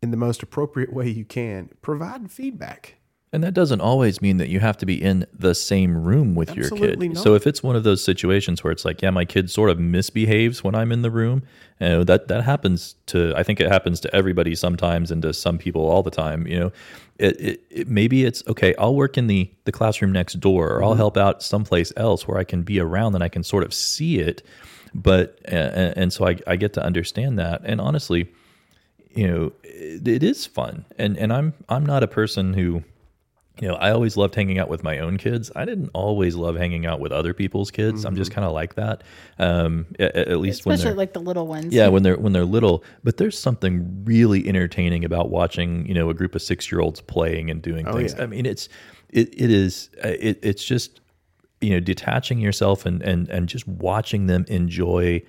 [0.00, 2.96] in the most appropriate way you can, provide feedback.
[3.34, 6.54] And that doesn't always mean that you have to be in the same room with
[6.54, 6.98] your kid.
[7.00, 7.16] not.
[7.16, 9.78] So if it's one of those situations where it's like, yeah, my kid sort of
[9.78, 11.42] misbehaves when I'm in the room,
[11.80, 15.32] you know, that that happens to I think it happens to everybody sometimes and to
[15.32, 16.46] some people all the time.
[16.46, 16.72] You know,
[17.18, 18.74] it, it, it maybe it's okay.
[18.78, 20.84] I'll work in the the classroom next door, or Mm-hmm.
[20.84, 23.72] I'll help out someplace else where I can be around and I can sort of
[23.72, 24.42] see it.
[24.94, 27.62] But and, and so I, I get to understand that.
[27.64, 28.30] And honestly,
[29.14, 30.84] you know, it, it is fun.
[30.98, 32.82] And and I'm I'm not a person who
[33.60, 35.50] you know, I always loved hanging out with my own kids.
[35.54, 38.04] I didn't always love hanging out with other people's kids.
[38.04, 39.04] I'm just kind of like that.
[39.38, 41.72] Um, at, at least when especially they're like the little ones.
[41.72, 42.82] yeah, when they're when they're little.
[43.04, 47.02] But there's something really entertaining about watching, you know, a group of six year olds
[47.02, 48.14] playing and doing things.
[48.14, 48.22] yeah.
[48.22, 48.70] I mean, it's
[49.10, 51.00] it it is uh, it, it's just
[51.60, 55.22] you know detaching yourself and and and just watching them enjoy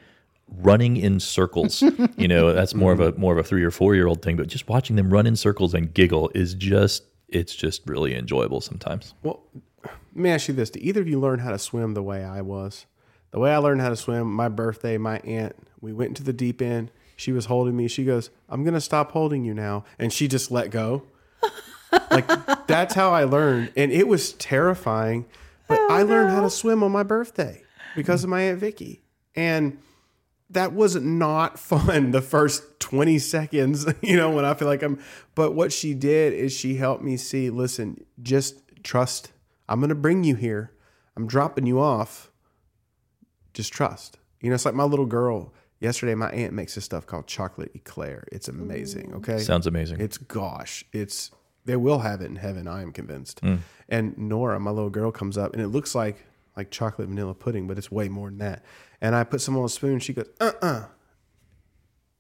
[0.58, 1.82] running in circles
[2.18, 4.36] you know that's more of a more of a three or four year old thing
[4.36, 7.04] but just watching them run in circles and giggle is just
[7.34, 9.42] it's just really enjoyable sometimes Well,
[9.84, 12.24] let me ask you this: Do either of you learn how to swim the way
[12.24, 12.86] I was?
[13.32, 16.34] The way I learned how to swim, my birthday, my aunt, we went into the
[16.34, 16.92] deep end.
[17.16, 17.88] She was holding me.
[17.88, 21.04] She goes, "I'm gonna stop holding you now," and she just let go.
[22.12, 22.28] like
[22.68, 25.26] that's how I learned, and it was terrifying.
[25.68, 27.64] But oh, I learned how to swim on my birthday
[27.96, 29.02] because of my aunt Vicky,
[29.36, 29.80] and
[30.54, 35.00] that was not fun the first 20 seconds, you know, when I feel like I'm.
[35.36, 39.32] But what she did is she helped me see listen, just trust.
[39.68, 40.72] I'm going to bring you here.
[41.16, 42.32] I'm dropping you off.
[43.54, 44.18] Just trust.
[44.42, 45.54] You know, it's like my little girl.
[45.80, 48.26] Yesterday, my aunt makes this stuff called chocolate eclair.
[48.32, 49.12] It's amazing.
[49.12, 49.16] Mm.
[49.18, 49.40] Okay.
[49.40, 51.30] sounds amazing It's gosh, it's
[51.66, 52.68] they will have it in heaven.
[52.68, 53.42] I am convinced.
[53.42, 53.60] Mm.
[53.90, 57.68] And Nora, my little girl, comes up and it looks like like chocolate vanilla pudding,
[57.68, 58.64] but it's way more than that.
[59.04, 60.00] And I put some on a spoon.
[60.00, 60.86] She goes, uh, uh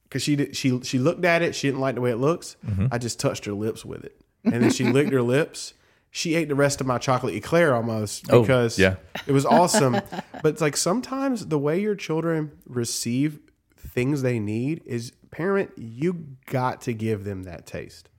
[0.03, 1.55] because she did, she she looked at it.
[1.55, 2.55] She didn't like the way it looks.
[2.91, 5.73] I just touched her lips with it, and then she licked her lips.
[6.11, 8.97] She ate the rest of my chocolate eclair almost Oh, because yeah.
[9.25, 9.93] it was awesome.
[9.93, 13.39] but it's like sometimes the way your children receive
[13.75, 15.71] things they need is parent.
[15.75, 18.09] You got to give them that taste.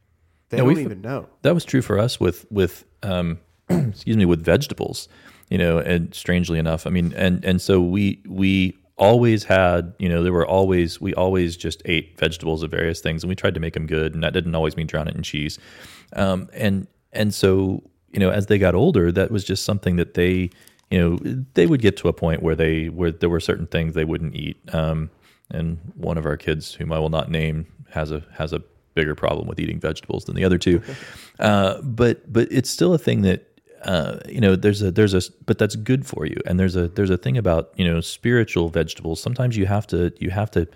[0.49, 1.29] They don't we've- even know.
[1.43, 5.09] that was true for us with with um, excuse me with vegetables
[5.55, 10.09] you know and strangely enough i mean and and so we we always had you
[10.09, 13.55] know there were always we always just ate vegetables of various things and we tried
[13.55, 15.61] to make them good and that didn't always mean drown it in cheese.
[16.15, 20.15] Um, and and so you know as they got older that was just something that
[20.15, 20.51] they
[20.91, 23.95] you know they would get to a point where they where there were certain things
[23.95, 24.57] they wouldn't eat.
[24.75, 25.09] Um,
[25.51, 28.61] and one of our kids whom i will not name has a has a
[28.95, 30.83] bigger problem with eating vegetables than the other two.
[31.39, 33.54] Uh, but but it's still a thing that
[33.85, 36.37] uh, you know there's a there's a but that's good for you.
[36.47, 39.21] And there's a there's a thing about you know spiritual vegetables.
[39.21, 40.67] Sometimes you have to you have to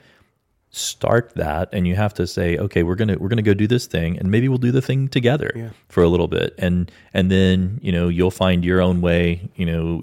[0.70, 3.86] start that and you have to say okay we're gonna we're gonna go do this
[3.86, 6.54] thing and maybe we'll do the thing together for a little bit.
[6.58, 10.02] And and then you know you'll find your own way you know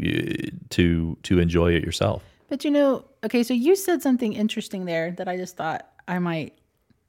[0.71, 2.23] to to enjoy it yourself.
[2.49, 6.19] But you know, okay, so you said something interesting there that I just thought I
[6.19, 6.53] might.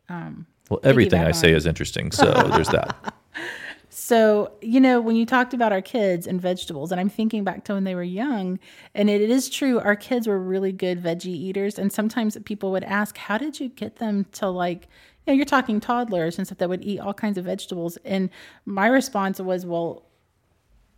[0.09, 1.35] um well everything i on.
[1.35, 3.15] say is interesting so there's that
[4.07, 7.65] So, you know, when you talked about our kids and vegetables, and I'm thinking back
[7.65, 8.61] to when they were young,
[8.95, 11.77] and it is true, our kids were really good veggie eaters.
[11.77, 14.83] And sometimes people would ask, How did you get them to like,
[15.27, 17.99] you know, you're talking toddlers and stuff that would eat all kinds of vegetables.
[18.05, 18.31] And
[18.65, 20.06] my response was, Well,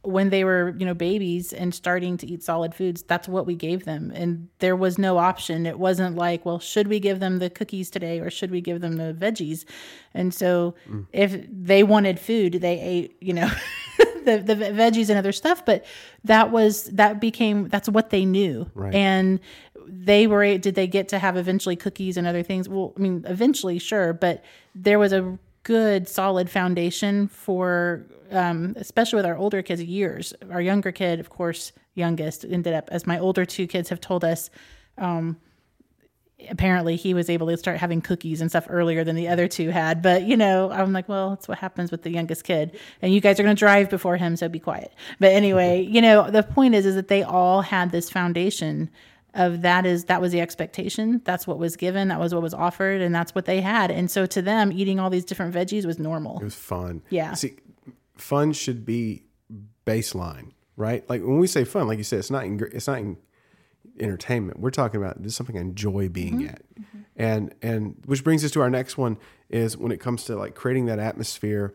[0.02, 3.54] when they were, you know, babies and starting to eat solid foods, that's what we
[3.54, 4.12] gave them.
[4.14, 5.66] And there was no option.
[5.66, 8.80] It wasn't like, well, should we give them the cookies today or should we give
[8.80, 9.64] them the veggies?
[10.14, 11.06] And so mm.
[11.12, 13.50] if they wanted food, they ate, you know,
[14.24, 15.64] the, the veggies and other stuff.
[15.64, 15.84] But
[16.24, 18.70] that was, that became, that's what they knew.
[18.74, 18.94] Right.
[18.94, 19.40] And
[19.86, 22.68] they were, did they get to have eventually cookies and other things?
[22.68, 24.12] Well, I mean, eventually, sure.
[24.12, 30.32] But there was a good, solid foundation for um, especially with our older kids, years.
[30.50, 34.24] Our younger kid, of course, youngest, ended up, as my older two kids have told
[34.24, 34.48] us,
[34.96, 35.36] um,
[36.48, 39.68] apparently he was able to start having cookies and stuff earlier than the other two
[39.68, 40.00] had.
[40.00, 42.78] But, you know, I'm like, well, that's what happens with the youngest kid.
[43.02, 44.94] And you guys are going to drive before him, so be quiet.
[45.20, 48.88] But anyway, you know, the point is, is that they all had this foundation
[49.34, 52.54] of that is that was the expectation that's what was given that was what was
[52.54, 55.84] offered and that's what they had and so to them eating all these different veggies
[55.84, 57.02] was normal It was fun.
[57.10, 57.34] Yeah.
[57.34, 57.56] See,
[58.16, 59.24] fun should be
[59.86, 61.08] baseline, right?
[61.08, 63.16] Like when we say fun, like you said, it's not in, it's not in
[64.00, 64.60] entertainment.
[64.60, 66.62] We're talking about this is something I enjoy being at,
[67.16, 70.54] and and which brings us to our next one is when it comes to like
[70.54, 71.74] creating that atmosphere.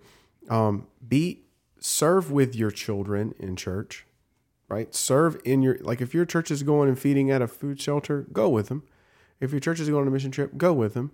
[0.49, 1.43] Um, be
[1.79, 4.05] serve with your children in church,
[4.67, 4.93] right?
[4.93, 8.27] Serve in your like if your church is going and feeding at a food shelter,
[8.31, 8.83] go with them.
[9.39, 11.11] If your church is going on a mission trip, go with them.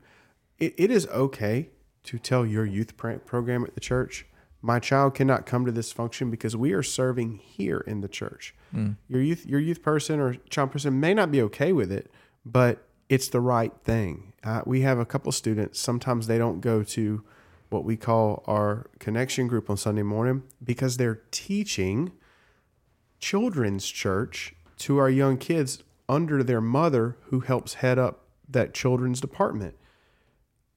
[0.59, 1.69] It, it is okay
[2.03, 4.25] to tell your youth program at the church,
[4.61, 8.53] my child cannot come to this function because we are serving here in the church.
[9.07, 12.11] Your youth, your youth person or child person may not be okay with it,
[12.45, 14.33] but it's the right thing.
[14.43, 15.79] Uh, we have a couple students.
[15.79, 17.23] Sometimes they don't go to
[17.69, 22.11] what we call our connection group on Sunday morning because they're teaching
[23.19, 29.21] children's church to our young kids under their mother who helps head up that children's
[29.21, 29.75] department.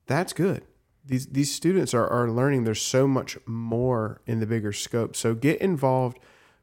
[0.06, 0.64] That's good.
[1.04, 5.16] these these students are, are learning there's so much more in the bigger scope.
[5.16, 6.18] So get involved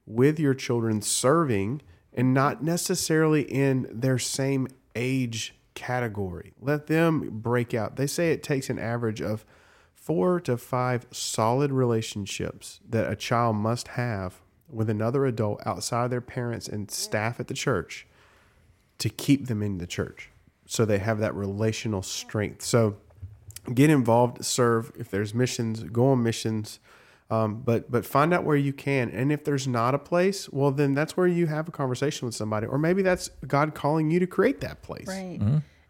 [0.06, 1.82] with your children serving
[2.14, 6.54] and not necessarily in their same age category.
[6.60, 7.96] Let them break out.
[7.96, 9.46] They say it takes an average of
[9.94, 16.22] four to five solid relationships that a child must have with another adult outside their
[16.22, 18.08] parents and staff at the church
[19.00, 20.30] to keep them in the church
[20.66, 22.62] so they have that relational strength.
[22.62, 22.98] So
[23.74, 24.92] get involved, serve.
[24.98, 26.80] If there's missions, go on missions.
[27.32, 30.72] Um, but but find out where you can, and if there's not a place, well,
[30.72, 34.20] then that's where you have a conversation with somebody, or maybe that's God calling you
[34.20, 35.08] to create that place.
[35.08, 35.40] Right.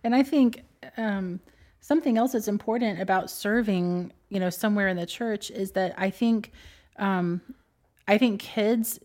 [0.03, 0.63] And I think
[0.97, 1.39] um,
[1.79, 6.09] something else that's important about serving, you know, somewhere in the church is that I
[6.09, 6.51] think,
[6.97, 7.41] um,
[8.09, 8.99] I think kids,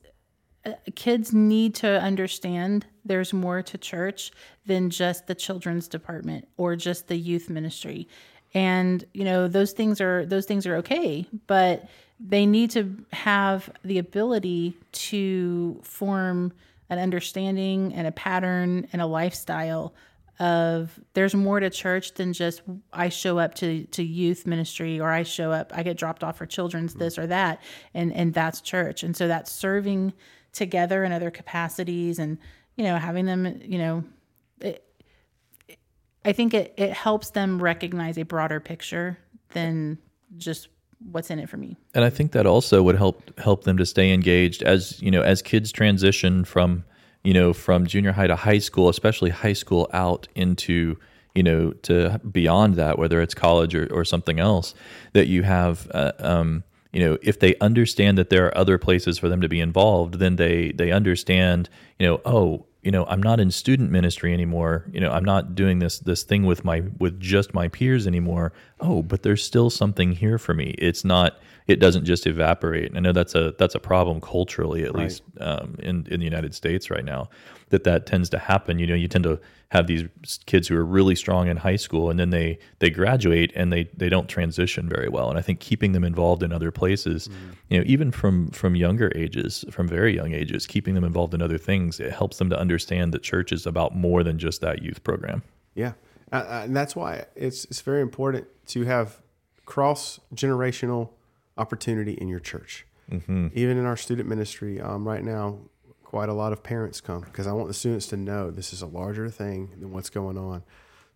[0.64, 4.32] uh, kids need to understand there's more to church
[4.64, 8.08] than just the children's department or just the youth ministry,
[8.54, 11.86] and you know those things are those things are okay, but
[12.18, 16.54] they need to have the ability to form
[16.88, 19.92] an understanding and a pattern and a lifestyle
[20.38, 25.10] of there's more to church than just I show up to to youth ministry or
[25.10, 26.98] I show up I get dropped off for children's mm.
[26.98, 27.62] this or that.
[27.92, 29.02] And and that's church.
[29.02, 30.12] And so that's serving
[30.52, 32.38] together in other capacities and
[32.76, 34.04] you know having them you know
[34.60, 34.84] it,
[36.24, 39.18] I think it it helps them recognize a broader picture
[39.52, 39.98] than
[40.36, 40.68] just
[41.10, 41.76] what's in it for me.
[41.94, 45.22] And I think that also would help help them to stay engaged as you know
[45.22, 46.84] as kids transition from
[47.24, 50.96] you know from junior high to high school, especially high school out into
[51.34, 54.74] you know to beyond that, whether it's college or, or something else,
[55.12, 55.90] that you have.
[55.92, 59.48] Uh, um, you know, if they understand that there are other places for them to
[59.48, 61.68] be involved, then they they understand.
[61.98, 65.54] You know, oh, you know i'm not in student ministry anymore you know i'm not
[65.54, 69.70] doing this this thing with my with just my peers anymore oh but there's still
[69.70, 72.88] something here for me it's not it doesn't just evaporate.
[72.88, 76.26] And i know that's a that's a problem culturally at least um, in in the
[76.26, 77.28] united states right now
[77.70, 78.78] that that tends to happen.
[78.78, 80.04] You know you tend to have these
[80.46, 83.90] kids who are really strong in high school and then they they graduate and they
[83.96, 85.28] they don't transition very well.
[85.28, 87.28] And i think keeping them involved in other places
[87.70, 91.42] you know even from from younger ages from very young ages keeping them involved in
[91.42, 94.82] other things it helps them to understand that church is about more than just that
[94.82, 95.42] youth program.
[95.74, 95.92] Yeah,
[96.32, 99.20] uh, uh, and that's why it's it's very important to have
[99.64, 101.10] cross generational
[101.56, 102.86] opportunity in your church.
[103.54, 105.58] Even in our student ministry, um, right now,
[106.02, 108.82] quite a lot of parents come because I want the students to know this is
[108.82, 110.62] a larger thing than what's going on.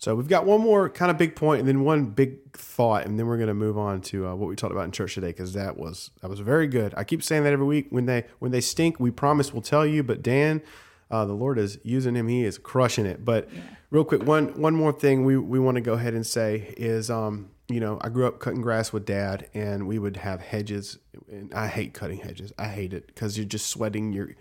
[0.01, 3.19] So we've got one more kind of big point, and then one big thought, and
[3.19, 5.29] then we're going to move on to uh, what we talked about in church today
[5.29, 6.95] because that was that was very good.
[6.97, 9.85] I keep saying that every week when they when they stink, we promise we'll tell
[9.85, 10.05] you.
[10.05, 10.63] But Dan,
[11.11, 13.25] uh, the Lord is using him; he is crushing it.
[13.25, 13.49] But
[13.91, 17.11] real quick, one one more thing we we want to go ahead and say is,
[17.11, 20.99] um, you know, I grew up cutting grass with Dad, and we would have hedges.
[21.31, 22.53] And I hate cutting hedges.
[22.59, 24.13] I hate it because you're just sweating.
[24.13, 24.35] You're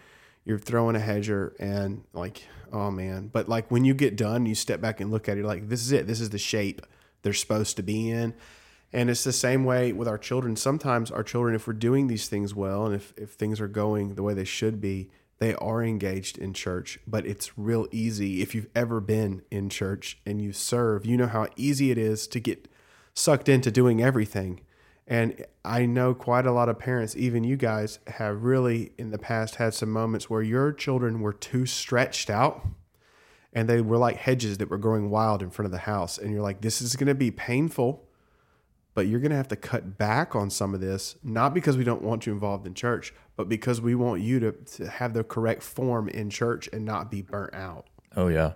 [0.47, 4.55] you're throwing a hedger and like oh man but like when you get done you
[4.55, 6.81] step back and look at it like this is it this is the shape
[7.21, 8.33] they're supposed to be in
[8.93, 12.29] and it's the same way with our children sometimes our children if we're doing these
[12.29, 15.09] things well and if, if things are going the way they should be
[15.39, 20.17] they are engaged in church but it's real easy if you've ever been in church
[20.25, 22.69] and you serve you know how easy it is to get
[23.17, 24.61] sucked into doing everything
[25.07, 29.17] and I know quite a lot of parents, even you guys, have really in the
[29.17, 32.67] past had some moments where your children were too stretched out
[33.53, 36.17] and they were like hedges that were growing wild in front of the house.
[36.17, 38.05] And you're like, this is going to be painful,
[38.95, 41.85] but you're going to have to cut back on some of this, not because we
[41.85, 45.23] don't want you involved in church, but because we want you to, to have the
[45.23, 47.85] correct form in church and not be burnt out.
[48.17, 48.53] Oh yeah,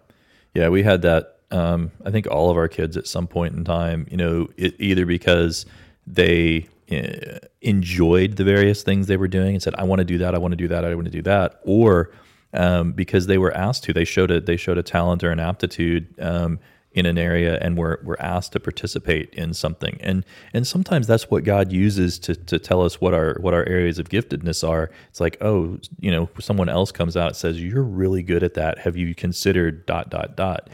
[0.53, 0.67] yeah.
[0.67, 1.37] We had that.
[1.51, 4.75] Um, I think all of our kids at some point in time, you know, it,
[4.79, 5.65] either because
[6.07, 10.17] they uh, enjoyed the various things they were doing and said, "I want to do
[10.19, 10.35] that.
[10.35, 10.85] I want to do that.
[10.85, 12.11] I want to do that," or
[12.53, 13.93] um, because they were asked to.
[13.93, 16.59] They showed a they showed a talent or an aptitude um,
[16.93, 19.97] in an area and were were asked to participate in something.
[20.01, 23.67] And and sometimes that's what God uses to to tell us what our what our
[23.67, 24.91] areas of giftedness are.
[25.09, 28.55] It's like, oh, you know, someone else comes out and says, "You're really good at
[28.55, 28.79] that.
[28.79, 30.69] Have you considered dot dot dot?"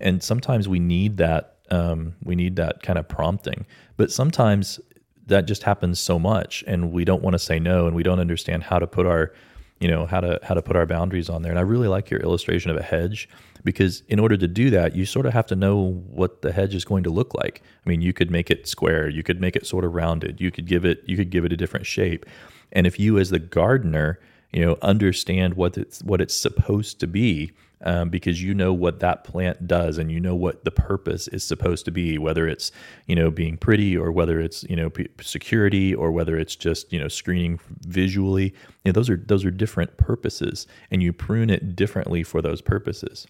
[0.00, 3.66] And sometimes we need that um, we need that kind of prompting.
[3.96, 4.80] But sometimes
[5.26, 8.18] that just happens so much, and we don't want to say no, and we don't
[8.18, 9.32] understand how to put our,
[9.78, 11.52] you know, how to how to put our boundaries on there.
[11.52, 13.28] And I really like your illustration of a hedge
[13.62, 16.74] because in order to do that, you sort of have to know what the hedge
[16.74, 17.62] is going to look like.
[17.86, 20.50] I mean, you could make it square, you could make it sort of rounded, you
[20.50, 22.26] could give it you could give it a different shape,
[22.72, 24.18] and if you as the gardener
[24.52, 29.00] you know understand what it's what it's supposed to be um, because you know what
[29.00, 32.70] that plant does and you know what the purpose is supposed to be whether it's
[33.06, 36.92] you know being pretty or whether it's you know p- security or whether it's just
[36.92, 38.54] you know screening visually.
[38.84, 42.60] You know those are those are different purposes and you prune it differently for those
[42.60, 43.26] purposes.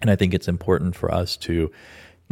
[0.00, 1.70] And i think it's important for us to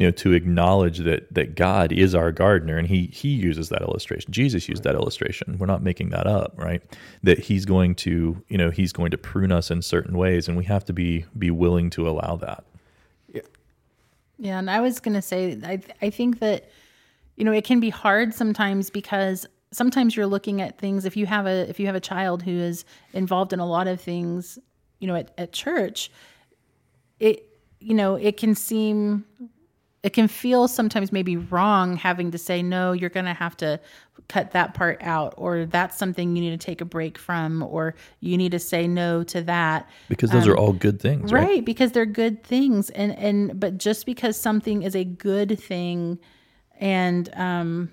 [0.00, 3.82] you know to acknowledge that that God is our gardener and he he uses that
[3.82, 4.32] illustration.
[4.32, 5.58] Jesus used that illustration.
[5.58, 6.82] We're not making that up right?
[7.22, 10.56] That he's going to you know he's going to prune us in certain ways and
[10.56, 12.64] we have to be be willing to allow that.
[13.32, 13.42] Yeah,
[14.38, 16.70] Yeah, and I was going to say I I think that
[17.36, 21.26] you know, it can be hard sometimes because sometimes you're looking at things if you
[21.26, 24.58] have a if you have a child who is involved in a lot of things,
[24.98, 26.10] you know, at, at church,
[27.18, 27.46] it
[27.80, 29.26] you know, it can seem
[30.02, 33.78] it can feel sometimes maybe wrong having to say no you're going to have to
[34.30, 37.96] cut that part out or that's something you need to take a break from or
[38.20, 39.88] you need to say no to that.
[40.08, 43.76] Because those are all good things right, right because they're good things and and but
[43.76, 46.18] just because something is a good thing
[46.78, 47.90] and um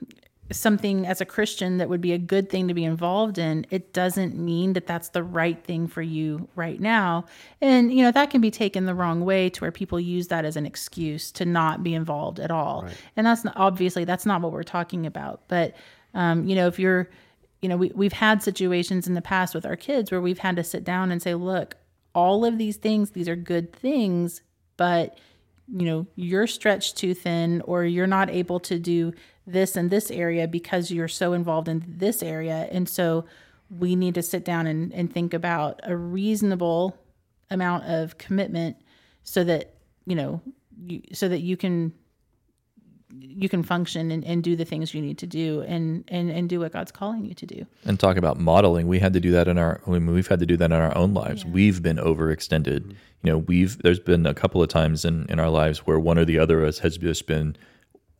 [0.51, 3.93] something as a christian that would be a good thing to be involved in it
[3.93, 7.25] doesn't mean that that's the right thing for you right now.
[7.61, 10.45] And you know that can be taken the wrong way to where people use that
[10.45, 12.81] as an excuse to not be involved at all.
[13.15, 15.41] And that's not, obviously that's not what we're talking about.
[15.47, 15.75] But
[16.13, 17.09] um, you know if you're
[17.61, 20.55] you know we, we've had situations in the past with our kids where we've had
[20.55, 21.75] to sit down and say look
[22.13, 24.41] all of these things these are good things
[24.77, 25.17] but
[25.67, 29.11] you know you're stretched too thin or you're not able to do
[29.47, 32.67] this and this area because you're so involved in this area.
[32.69, 33.25] And so
[33.69, 36.97] we need to sit down and, and think about a reasonable
[37.49, 38.75] amount of commitment
[39.23, 39.73] so that
[40.05, 40.41] you know
[40.85, 41.93] you, so that you can
[43.19, 46.49] you can function and, and do the things you need to do and, and and
[46.49, 47.65] do what god's calling you to do.
[47.85, 48.87] And talk about modeling.
[48.87, 50.73] We had to do that in our I mean, we've had to do that in
[50.73, 51.45] our own lives.
[51.45, 52.81] We've been overextended.
[52.81, 52.91] Mm-hmm.
[53.23, 56.17] You know we've there's been a couple of times in in our lives where one
[56.17, 57.55] or the other of us has just been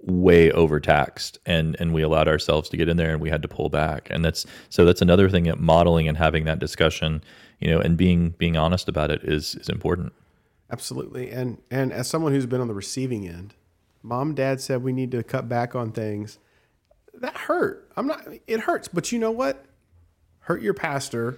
[0.08, 3.48] way overtaxed and and we allowed ourselves to get in there and we had to
[3.48, 7.22] pull back and that's so that's another thing that modeling and having that discussion
[7.60, 10.14] you know and being being honest about it is is important
[10.70, 11.32] Absolutely.
[11.32, 13.54] And and as someone who's been on the receiving end,
[14.04, 16.40] mom dad said we need to cut back on things.
[17.14, 17.90] That hurt.
[17.96, 19.66] I'm not it hurts, but you know what?
[20.42, 21.38] Hurt your pastor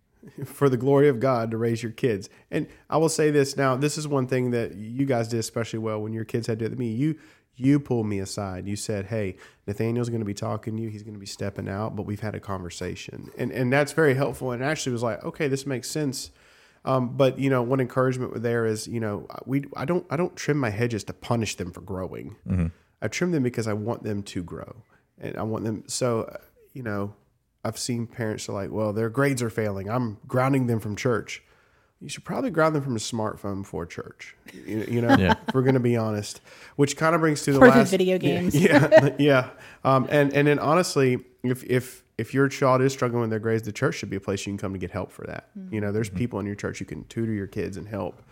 [0.44, 2.30] for the glory of God to raise your kids.
[2.50, 5.78] And I will say this now, this is one thing that you guys did especially
[5.78, 6.88] well when your kids had to do it me.
[6.88, 7.16] You
[7.60, 8.66] you pulled me aside.
[8.66, 9.36] You said, "Hey,
[9.66, 10.88] Nathaniel's going to be talking to you.
[10.88, 14.14] He's going to be stepping out, but we've had a conversation." And and that's very
[14.14, 16.30] helpful and actually was like, "Okay, this makes sense."
[16.84, 20.34] Um, but you know, one encouragement there is, you know, we I don't I don't
[20.34, 22.36] trim my hedges to punish them for growing.
[23.02, 24.76] I trim them because I want them to grow,
[25.18, 25.84] and I want them.
[25.86, 26.38] So,
[26.72, 27.14] you know,
[27.64, 29.88] I've seen parents are like, well, their grades are failing.
[29.90, 31.42] I'm grounding them from church.
[32.00, 34.34] You should probably grab them from a smartphone before church.
[34.66, 35.34] You, you know, Yeah.
[35.46, 36.40] if we're going to be honest.
[36.76, 38.54] Which kind of brings to the Or the last video games.
[38.54, 39.50] Yeah, yeah.
[39.84, 43.64] Um, and and then honestly, if if if your child is struggling with their grades,
[43.64, 45.50] the church should be a place you can come to get help for that.
[45.70, 48.22] You know, there's people in your church you can tutor your kids and help.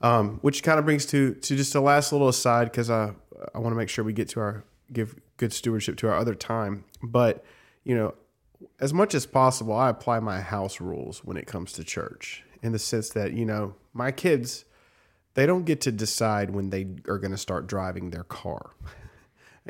[0.00, 3.12] Um, which kind of brings to to just a last little aside because I
[3.54, 6.34] I want to make sure we get to our give good stewardship to our other
[6.36, 6.84] time.
[7.02, 7.44] But
[7.82, 8.14] you know,
[8.78, 12.72] as much as possible, I apply my house rules when it comes to church in
[12.72, 14.64] the sense that you know my kids
[15.34, 18.70] they don't get to decide when they are going to start driving their car.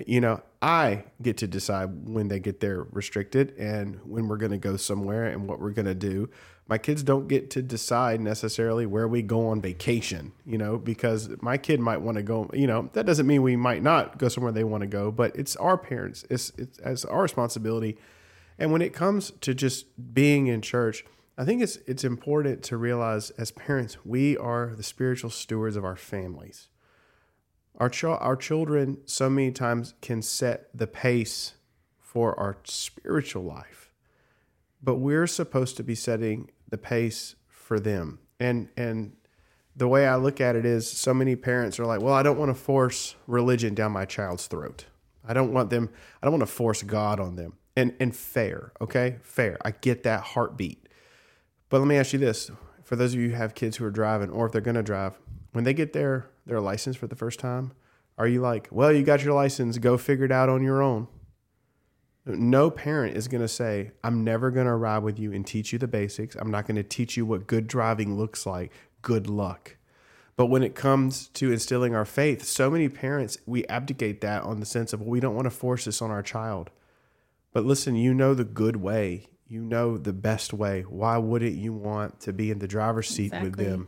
[0.07, 4.53] You know, I get to decide when they get there restricted and when we're going
[4.53, 6.31] to go somewhere and what we're going to do.
[6.67, 11.29] My kids don't get to decide necessarily where we go on vacation, you know, because
[11.43, 14.29] my kid might want to go, you know, that doesn't mean we might not go
[14.29, 17.99] somewhere they want to go, but it's our parents, it's, it's as our responsibility.
[18.59, 21.05] And when it comes to just being in church,
[21.37, 25.85] I think it's it's important to realize as parents, we are the spiritual stewards of
[25.85, 26.69] our families.
[27.77, 31.55] Our ch- our children so many times can set the pace
[31.99, 33.91] for our spiritual life.
[34.83, 38.19] But we're supposed to be setting the pace for them.
[38.39, 39.17] And and
[39.75, 42.39] the way I look at it is so many parents are like, "Well, I don't
[42.39, 44.85] want to force religion down my child's throat.
[45.27, 45.89] I don't want them
[46.23, 49.17] I don't want to force God on them." And and fair, okay?
[49.23, 49.57] Fair.
[49.65, 50.82] I get that heartbeat.
[51.73, 52.51] But let me ask you this:
[52.85, 54.83] for those of you who have kids who are driving, or if they're going to
[54.83, 55.19] drive,
[55.53, 57.73] when they get their their license for the first time,
[58.19, 61.09] are you like, "Well, you got your license, go figure it out on your own"?
[62.27, 65.73] No parent is going to say, "I'm never going to ride with you and teach
[65.73, 66.37] you the basics.
[66.37, 68.71] I'm not going to teach you what good driving looks like.
[69.01, 69.77] Good luck."
[70.37, 74.61] But when it comes to instilling our faith, so many parents we abdicate that on
[74.61, 76.69] the sense of well, we don't want to force this on our child.
[77.51, 79.29] But listen, you know the good way.
[79.53, 80.81] You know the best way.
[80.89, 83.87] Why wouldn't you want to be in the driver's seat with them?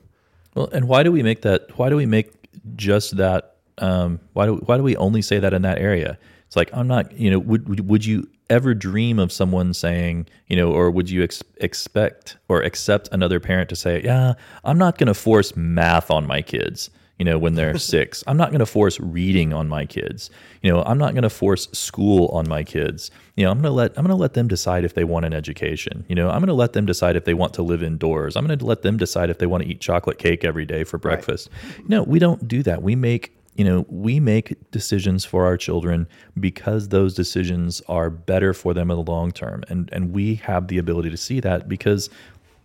[0.55, 1.77] Well, and why do we make that?
[1.79, 2.33] Why do we make
[2.77, 3.57] just that?
[3.79, 6.19] Um, why do why do we only say that in that area?
[6.47, 7.19] It's like I'm not.
[7.19, 11.09] You know, would would, would you ever dream of someone saying, you know, or would
[11.09, 14.35] you ex- expect or accept another parent to say, yeah,
[14.65, 16.91] I'm not going to force math on my kids.
[17.19, 20.31] You know, when they're six, I'm not going to force reading on my kids.
[20.63, 23.11] You know, I'm not going to force school on my kids.
[23.37, 25.25] You know, I'm going to let I'm going to let them decide if they want
[25.25, 26.05] an education.
[26.09, 28.37] You know, I'm going to let them decide if they want to live indoors.
[28.37, 30.85] I'm going to let them decide if they want to eat chocolate cake every day
[30.85, 31.51] for breakfast.
[31.89, 32.83] No, we don't do that.
[32.83, 36.09] We make you know we make decisions for our children
[36.39, 40.69] because those decisions are better for them in the long term and and we have
[40.69, 42.11] the ability to see that because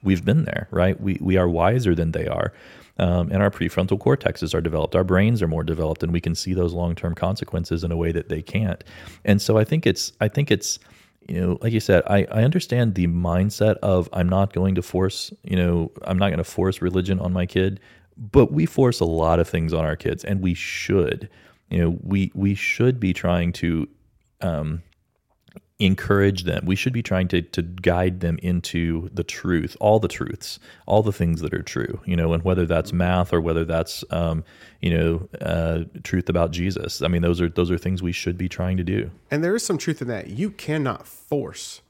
[0.03, 2.51] we've been there right we we are wiser than they are
[2.99, 6.35] um, and our prefrontal cortexes are developed our brains are more developed and we can
[6.35, 8.83] see those long-term consequences in a way that they can't
[9.25, 10.79] and so i think it's i think it's
[11.29, 14.81] you know, like you said, I, I understand the mindset of I'm not going to
[14.81, 17.79] force, you know, I'm not going to force religion on my kid,
[18.17, 21.29] but we force a lot of things on our kids, and we should.
[21.69, 23.87] You know, we we should be trying to
[24.41, 24.81] um,
[25.79, 26.65] encourage them.
[26.65, 31.01] We should be trying to to guide them into the truth, all the truths, all
[31.01, 32.01] the things that are true.
[32.05, 34.43] You know, and whether that's math or whether that's um,
[34.81, 37.01] you know uh, truth about Jesus.
[37.01, 39.11] I mean, those are those are things we should be trying to do.
[39.31, 40.27] And there is some truth in that.
[40.27, 41.81] You cannot force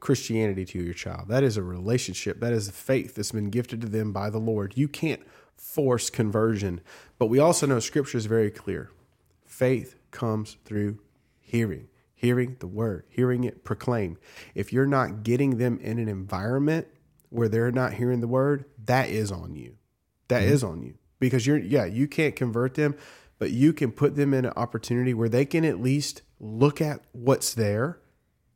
[0.00, 1.28] Christianity to your child.
[1.28, 2.40] That is a relationship.
[2.40, 4.72] That is a faith that's been gifted to them by the Lord.
[4.76, 5.22] You can't
[5.56, 6.80] force conversion.
[7.18, 8.90] But we also know scripture is very clear.
[9.44, 10.98] Faith comes through
[11.38, 11.88] hearing,
[12.20, 14.18] hearing the word, hearing it proclaimed.
[14.54, 16.86] If you're not getting them in an environment
[17.30, 19.76] where they're not hearing the word, that is on you.
[20.28, 20.52] That mm-hmm.
[20.52, 20.94] is on you.
[21.18, 22.96] Because you're yeah, you can't convert them,
[23.38, 27.00] but you can put them in an opportunity where they can at least look at
[27.12, 28.00] what's there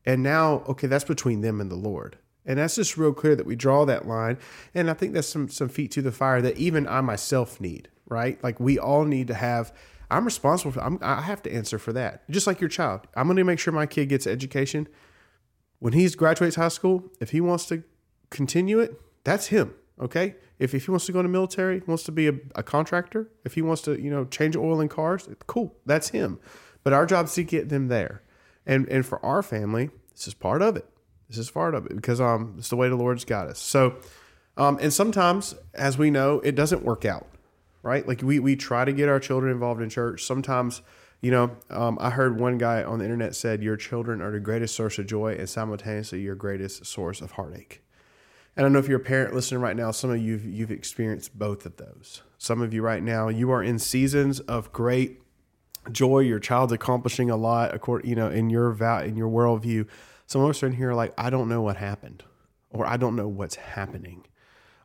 [0.06, 2.18] and now, okay, that's between them and the Lord.
[2.44, 4.36] And that's just real clear that we draw that line.
[4.74, 7.88] And I think that's some some feet to the fire that even I myself need,
[8.06, 8.42] right?
[8.44, 9.72] Like we all need to have.
[10.14, 10.80] I'm responsible for.
[10.80, 12.28] I'm, I have to answer for that.
[12.30, 14.88] Just like your child, I'm going to make sure my kid gets education.
[15.80, 17.82] When he graduates high school, if he wants to
[18.30, 19.74] continue it, that's him.
[20.00, 20.36] Okay.
[20.58, 23.28] If, if he wants to go in the military, wants to be a, a contractor,
[23.44, 25.74] if he wants to, you know, change oil in cars, cool.
[25.84, 26.38] That's him.
[26.84, 28.22] But our job is to get them there.
[28.66, 30.88] And and for our family, this is part of it.
[31.28, 33.58] This is part of it because um it's the way the Lord's got us.
[33.58, 33.96] So
[34.56, 37.26] um and sometimes, as we know, it doesn't work out,
[37.84, 38.08] right?
[38.08, 40.24] Like we we try to get our children involved in church.
[40.24, 40.80] Sometimes,
[41.20, 44.40] you know, um, I heard one guy on the internet said your children are the
[44.40, 47.82] greatest source of joy and simultaneously your greatest source of heartache.
[48.56, 51.38] And I know if you're a parent listening right now, some of you you've experienced
[51.38, 52.22] both of those.
[52.38, 55.20] Some of you right now, you are in seasons of great
[55.92, 56.20] joy.
[56.20, 59.86] Your child's accomplishing a lot, according you know, in your val in your worldview.
[60.26, 62.24] Some of us are in here like, I don't know what happened,
[62.70, 64.24] or I don't know what's happening.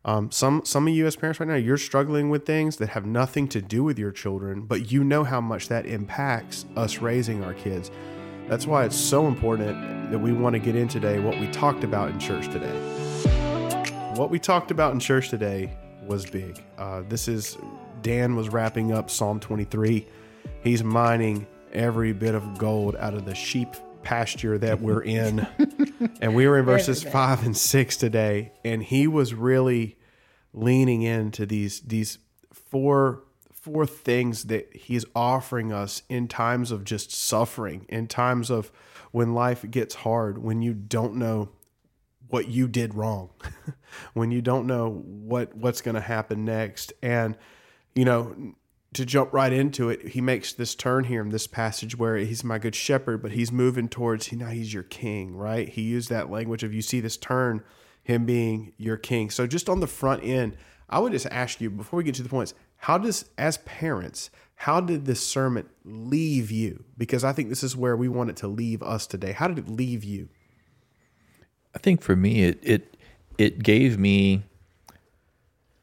[0.05, 3.05] Um, some some of you as parents right now, you're struggling with things that have
[3.05, 7.43] nothing to do with your children, but you know how much that impacts us raising
[7.43, 7.91] our kids.
[8.47, 11.83] That's why it's so important that we want to get in today what we talked
[11.83, 12.73] about in church today.
[14.15, 16.63] What we talked about in church today was big.
[16.77, 17.57] Uh, this is
[18.01, 20.07] Dan was wrapping up Psalm 23.
[20.63, 25.47] He's mining every bit of gold out of the sheep pasture that we're in.
[26.21, 28.53] and we were in verses five and six today.
[28.63, 29.97] And he was really
[30.53, 32.17] leaning into these these
[32.51, 33.23] four
[33.53, 38.71] four things that he's offering us in times of just suffering, in times of
[39.11, 41.49] when life gets hard, when you don't know
[42.29, 43.29] what you did wrong,
[44.13, 47.37] when you don't know what what's going to happen next, and
[47.95, 48.53] you know
[48.93, 52.43] to jump right into it, he makes this turn here in this passage where he's
[52.43, 55.69] my good shepherd, but he's moving towards now he's your king, right?
[55.69, 57.63] He used that language of you see this turn,
[58.03, 59.29] him being your king.
[59.29, 60.57] So just on the front end,
[60.89, 64.31] I would just ask you before we get to the points, how does as parents,
[64.55, 66.83] how did this sermon leave you?
[66.97, 69.33] Because I think this is where we want it to leave us today.
[69.33, 70.29] How did it leave you?
[71.75, 72.97] I think for me, it it
[73.37, 74.43] it gave me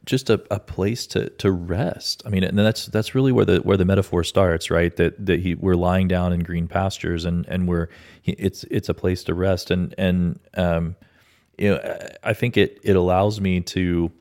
[0.06, 2.22] just a, a place to to rest.
[2.24, 4.94] I mean, and that's that's really where the where the metaphor starts, right?
[4.96, 7.88] That that he we're lying down in green pastures, and and we're
[8.24, 10.96] it's it's a place to rest, and and um,
[11.58, 14.12] you know, I think it it allows me to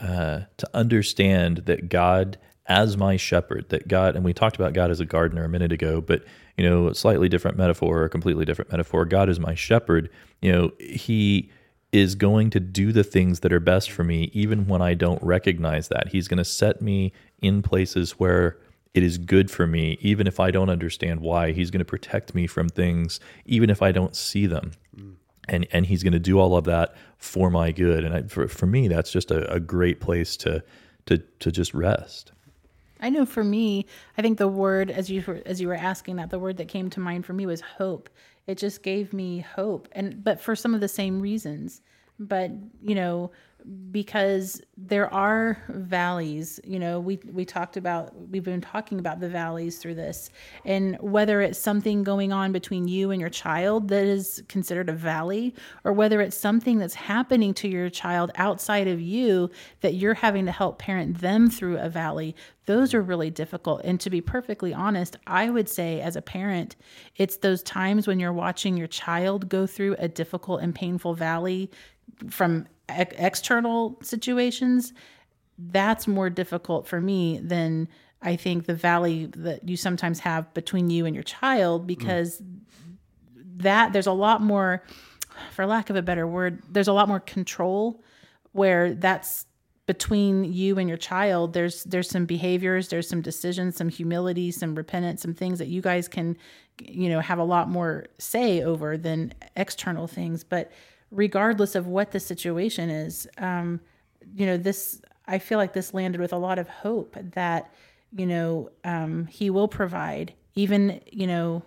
[0.00, 4.92] uh, to understand that God as my shepherd, that God, and we talked about God
[4.92, 6.22] as a gardener a minute ago, but
[6.56, 9.04] you know, a slightly different metaphor, or a completely different metaphor.
[9.06, 10.10] God is my shepherd.
[10.42, 11.50] You know, He
[11.92, 15.22] is going to do the things that are best for me, even when I don't
[15.22, 16.08] recognize that.
[16.08, 18.58] He's going to set me in places where
[18.94, 21.52] it is good for me, even if I don't understand why.
[21.52, 24.72] He's going to protect me from things, even if I don't see them.
[24.96, 25.14] Mm.
[25.48, 28.48] and and he's going to do all of that for my good and I, for,
[28.48, 30.62] for me that's just a, a great place to
[31.06, 32.32] to to just rest
[33.00, 33.86] I know for me,
[34.16, 36.68] I think the word as you were, as you were asking that, the word that
[36.68, 38.10] came to mind for me was hope.
[38.46, 41.82] It just gave me hope, and but for some of the same reasons.
[42.18, 42.50] But
[42.82, 43.30] you know,
[43.90, 49.28] because there are valleys you know we we talked about we've been talking about the
[49.28, 50.30] valleys through this.
[50.64, 54.92] And whether it's something going on between you and your child that is considered a
[54.92, 55.54] valley
[55.84, 59.50] or whether it's something that's happening to your child outside of you
[59.80, 62.34] that you're having to help parent them through a valley
[62.66, 63.80] those are really difficult.
[63.82, 66.76] And to be perfectly honest i would say as a parent
[67.16, 71.70] it's those times when you're watching your child go through a difficult and painful valley
[72.28, 72.66] from
[72.96, 74.92] ex- external situations,
[75.58, 77.88] that's more difficult for me than
[78.22, 82.58] I think the valley that you sometimes have between you and your child because mm.
[83.58, 84.82] that there's a lot more
[85.52, 88.02] for lack of a better word there's a lot more control
[88.52, 89.46] where that's
[89.86, 94.74] between you and your child there's there's some behaviors there's some decisions some humility some
[94.74, 96.36] repentance some things that you guys can
[96.80, 100.70] you know have a lot more say over than external things but
[101.10, 103.26] regardless of what the situation is.
[103.38, 103.80] Um,
[104.34, 107.72] you know, this, I feel like this landed with a lot of hope that,
[108.12, 111.62] you know, um, he will provide, even, you know,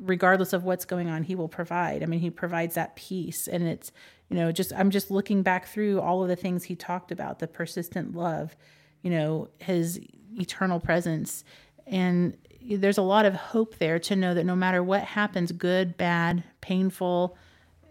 [0.00, 2.02] regardless of what's going on, he will provide.
[2.02, 3.48] I mean, he provides that peace.
[3.48, 3.92] And it's,
[4.28, 7.38] you know, just, I'm just looking back through all of the things he talked about
[7.38, 8.56] the persistent love,
[9.02, 10.00] you know, his
[10.38, 11.44] eternal presence.
[11.86, 15.96] And there's a lot of hope there to know that no matter what happens, good,
[15.96, 17.36] bad, painful,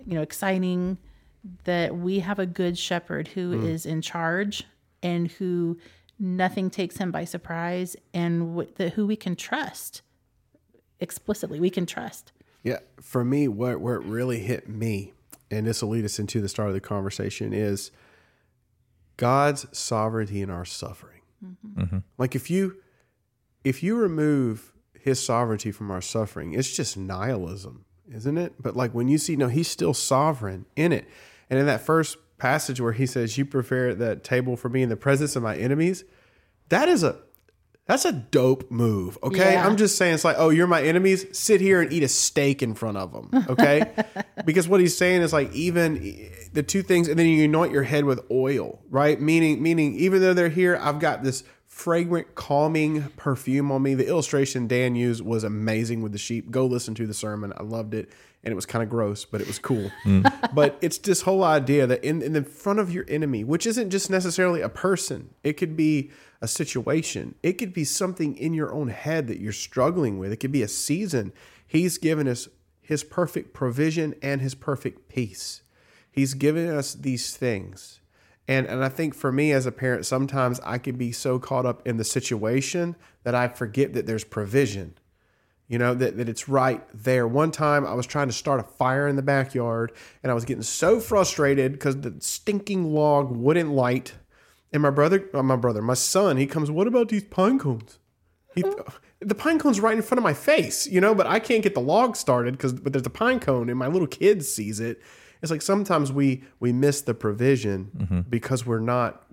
[0.06, 0.98] you know exciting
[1.64, 3.68] that we have a good shepherd who mm.
[3.68, 4.66] is in charge
[5.02, 5.78] and who
[6.20, 10.02] nothing takes him by surprise and w- the, who we can trust
[11.00, 12.32] explicitly we can trust
[12.64, 15.14] yeah for me where, where it really hit me
[15.50, 17.92] and this will lead us into the start of the conversation is
[19.16, 21.82] god's sovereignty in our suffering mm-hmm.
[21.82, 21.98] Mm-hmm.
[22.18, 22.78] like if you
[23.64, 28.54] if you remove his sovereignty from our suffering it's just nihilism isn't it?
[28.60, 31.08] But like when you see, no, he's still sovereign in it.
[31.50, 34.90] And in that first passage where he says, "You prepare that table for me in
[34.90, 36.04] the presence of my enemies,"
[36.70, 37.20] that is a
[37.90, 39.18] that's a dope move.
[39.24, 39.66] Okay, yeah.
[39.66, 41.26] I'm just saying it's like, oh, you're my enemies.
[41.36, 43.48] Sit here and eat a steak in front of them.
[43.50, 43.92] Okay,
[44.46, 47.82] because what he's saying is like even the two things, and then you anoint your
[47.82, 49.20] head with oil, right?
[49.20, 51.44] Meaning, meaning even though they're here, I've got this
[51.80, 53.94] fragrant, calming perfume on me.
[53.94, 56.52] The illustration Dan used was amazing with the sheep.
[56.52, 57.54] Go listen to the sermon.
[57.56, 58.12] I loved it.
[58.44, 59.90] And it was kind of gross, but it was cool.
[60.04, 60.30] Mm.
[60.54, 63.92] But it's this whole idea that in, in the front of your enemy, which isn't
[63.92, 66.12] just necessarily a person, it could be
[66.42, 70.38] a situation, it could be something in your own head that you're struggling with, it
[70.38, 71.32] could be a season.
[71.66, 72.50] He's given us
[72.82, 75.62] his perfect provision and his perfect peace.
[76.12, 77.99] He's given us these things
[78.50, 81.68] and and I think for me as a parent, sometimes I can be so caught
[81.68, 84.96] up in the situation that I forget that there's provision.
[85.68, 87.28] You know, that, that it's right there.
[87.28, 89.92] One time I was trying to start a fire in the backyard
[90.24, 94.14] and I was getting so frustrated because the stinking log wouldn't light.
[94.74, 98.00] And my brother, uh, my brother, my son, he comes, What about these pine cones?
[98.56, 98.64] He,
[99.20, 101.76] the pine cone's right in front of my face, you know, but I can't get
[101.76, 105.00] the log started because but there's a pine cone and my little kid sees it
[105.42, 108.22] it's like sometimes we we miss the provision mm-hmm.
[108.22, 109.26] because we're not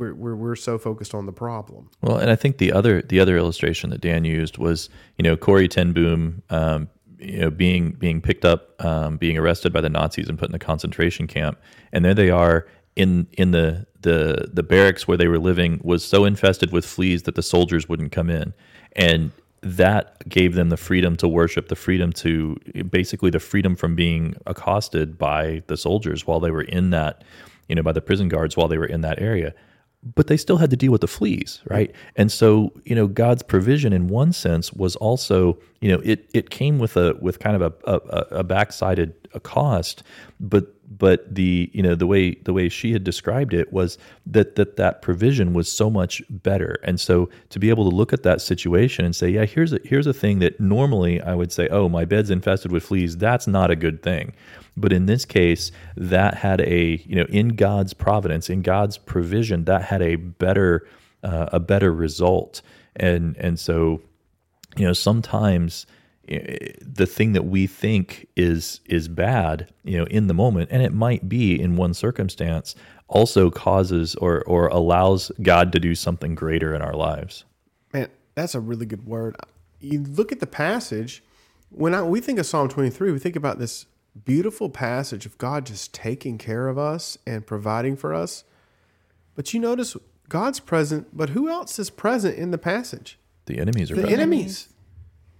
[0.00, 1.90] we're, we're we're so focused on the problem.
[2.02, 4.88] Well, and I think the other the other illustration that Dan used was
[5.18, 6.42] you know Corrie ten Boom.
[6.50, 6.88] Um,
[7.18, 10.54] you know, being being picked up, um, being arrested by the Nazis and put in
[10.54, 11.60] a concentration camp,
[11.92, 16.02] and there they are in in the the the barracks where they were living was
[16.02, 18.54] so infested with fleas that the soldiers wouldn't come in,
[18.96, 19.32] and
[19.62, 22.56] that gave them the freedom to worship, the freedom to
[22.88, 27.22] basically the freedom from being accosted by the soldiers while they were in that,
[27.68, 29.54] you know, by the prison guards while they were in that area.
[30.02, 31.94] But they still had to deal with the fleas, right?
[32.16, 36.48] And so, you know, God's provision in one sense was also, you know, it it
[36.48, 40.02] came with a with kind of a a, a backsided a cost,
[40.40, 43.96] but but the you know the way the way she had described it was
[44.26, 46.78] that that that provision was so much better.
[46.82, 49.78] And so to be able to look at that situation and say yeah here's a
[49.84, 53.16] here's a thing that normally I would say oh my bed's infested with fleas.
[53.16, 54.32] That's not a good thing
[54.76, 59.64] but in this case that had a you know in God's providence in God's provision
[59.64, 60.86] that had a better
[61.22, 62.62] uh, a better result
[62.96, 64.00] and and so
[64.76, 65.86] you know sometimes
[66.30, 70.92] the thing that we think is is bad, you know, in the moment, and it
[70.92, 72.76] might be in one circumstance,
[73.08, 77.44] also causes or or allows God to do something greater in our lives.
[77.92, 79.36] Man, that's a really good word.
[79.80, 81.22] You look at the passage.
[81.70, 83.86] When I, we think of Psalm 23, we think about this
[84.24, 88.44] beautiful passage of God just taking care of us and providing for us.
[89.34, 89.96] But you notice
[90.28, 93.18] God's present, but who else is present in the passage?
[93.46, 94.20] The enemies are The present.
[94.20, 94.68] enemies.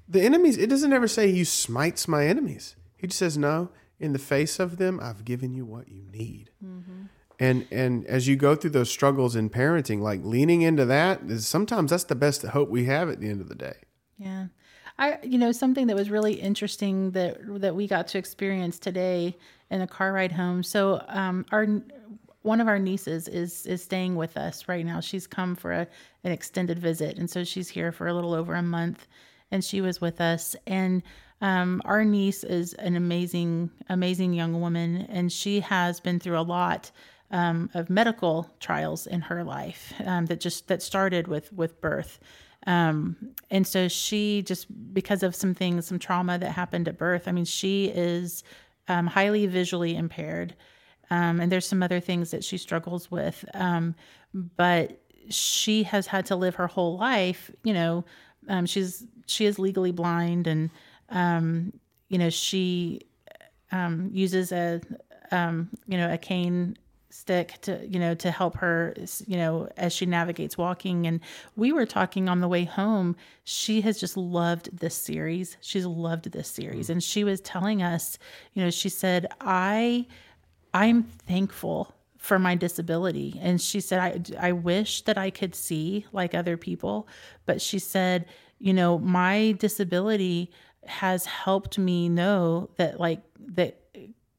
[0.09, 0.57] The enemies.
[0.59, 2.77] It doesn't ever say you smites my enemies.
[2.97, 6.51] He just says, No, in the face of them, I've given you what you need.
[6.65, 7.03] Mm-hmm.
[7.39, 11.47] And and as you go through those struggles in parenting, like leaning into that is
[11.47, 13.77] sometimes that's the best hope we have at the end of the day.
[14.19, 14.47] Yeah.
[15.01, 19.37] I you know something that was really interesting that that we got to experience today
[19.71, 20.63] in a car ride home.
[20.63, 21.67] So um our
[22.43, 25.01] one of our nieces is is staying with us right now.
[25.01, 25.87] She's come for a,
[26.23, 29.09] an extended visit and so she's here for a little over a month
[29.51, 31.03] and she was with us and
[31.43, 36.43] um, our niece is an amazing amazing young woman and she has been through a
[36.43, 36.91] lot
[37.31, 42.19] um, of medical trials in her life um, that just that started with with birth
[42.67, 43.17] um,
[43.51, 47.33] and so she just because of some things some trauma that happened at birth i
[47.33, 48.45] mean she is
[48.91, 50.55] um, highly visually impaired.
[51.11, 53.45] Um, and there's some other things that she struggles with.
[53.55, 53.95] Um,
[54.35, 58.05] but she has had to live her whole life you know
[58.49, 60.71] um, she's she is legally blind and
[61.11, 61.73] um,
[62.09, 63.01] you know she
[63.71, 64.81] um, uses a
[65.31, 66.77] um, you know a cane
[67.11, 68.95] stick to you know to help her
[69.27, 71.07] you know as she navigates walking.
[71.07, 71.21] And
[71.57, 75.57] we were talking on the way home she has just loved this series.
[75.61, 76.87] She's loved this series.
[76.87, 76.91] Mm.
[76.91, 78.19] And she was telling us
[78.55, 80.07] you know she said i
[80.73, 83.39] i'm thankful for my disability.
[83.43, 83.99] And she said
[84.39, 87.09] i i wish that i could see like other people.
[87.45, 88.27] But she said
[88.59, 90.53] you know my disability
[90.87, 93.81] has helped me know that like that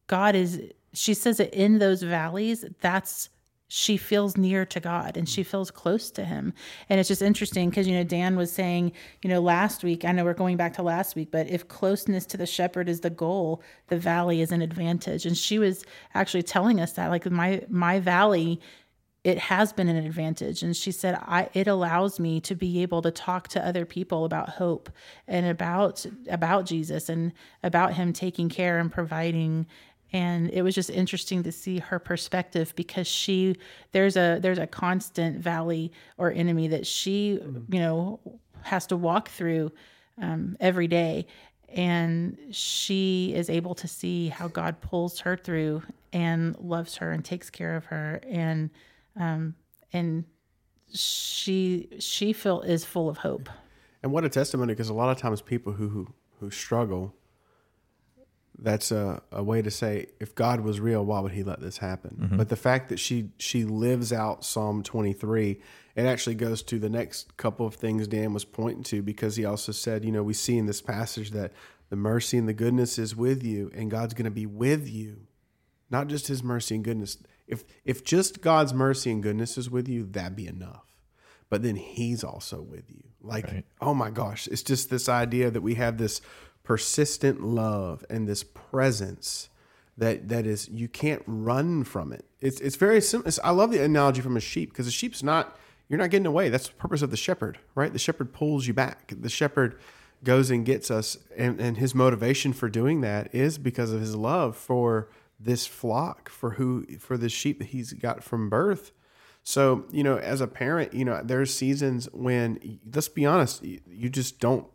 [0.08, 0.62] god is
[0.94, 3.30] she says that in those valleys that's
[3.74, 5.46] she feels near to God and she mm.
[5.46, 6.54] feels close to him.
[6.90, 10.12] And it's just interesting because, you know, Dan was saying, you know, last week, I
[10.12, 13.10] know we're going back to last week, but if closeness to the shepherd is the
[13.10, 15.26] goal, the valley is an advantage.
[15.26, 18.60] And she was actually telling us that, like, my, my valley,
[19.24, 20.64] it has been an advantage.
[20.64, 24.26] And she said, I, it allows me to be able to talk to other people
[24.26, 24.90] about hope
[25.30, 27.32] and about, about Jesus and
[27.64, 29.66] about him taking care and providing
[30.14, 33.56] and it was just interesting to see her perspective because she
[33.92, 37.40] there's a there's a constant valley or enemy that she
[37.70, 38.20] you know
[38.64, 39.72] has to walk through
[40.22, 41.26] um, every day.
[41.70, 47.24] And she is able to see how god pulls her through and loves her and
[47.24, 48.20] takes care of her.
[48.28, 48.70] And
[49.18, 49.56] um,
[49.94, 50.26] and
[50.94, 53.50] she she feel is full of hope.
[54.04, 56.08] And what a testimony, because a lot of times people who who,
[56.40, 57.16] who struggle,
[58.62, 61.78] that's a, a way to say, if God was real, why would He let this
[61.78, 62.18] happen?
[62.22, 62.38] Mm-hmm.
[62.38, 65.60] But the fact that she she lives out Psalm twenty three,
[65.96, 69.46] it actually goes to the next couple of things Dan was pointing to, because he
[69.46, 71.52] also said, you know, we see in this passage that
[71.90, 75.28] the mercy and the goodness is with you, and God's going to be with you,
[75.90, 77.18] not just His mercy and goodness.
[77.48, 80.86] If if just God's mercy and goodness is with you, that'd be enough
[81.52, 83.04] but then he's also with you.
[83.22, 83.66] Like, Right.
[83.82, 86.22] oh my gosh, it's just this idea that we have this
[86.64, 89.50] persistent love and this presence
[89.98, 92.26] that that is you can't run from it.
[92.40, 93.28] It's it's very simple.
[93.28, 95.58] It's, I love the analogy from a sheep because a sheep's not
[95.90, 96.50] you're not getting away.
[96.50, 97.92] That's the purpose of the shepherd, right?
[97.92, 99.14] The shepherd pulls you back.
[99.20, 99.78] The shepherd
[100.24, 104.16] goes and gets us, and, and his motivation for doing that is because of his
[104.16, 105.10] love for
[105.40, 108.92] this flock, for who for the sheep that he's got from birth.
[109.44, 114.10] So, you know, as a parent, you know, there's seasons when, let's be honest, you
[114.10, 114.68] just don't,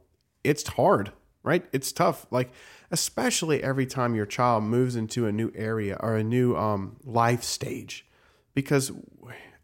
[0.43, 1.13] it's hard,
[1.47, 1.65] right?
[1.73, 2.27] It's tough.
[2.31, 2.51] Like,
[2.91, 7.43] especially every time your child moves into a new area or a new um, life
[7.43, 8.05] stage.
[8.53, 8.91] Because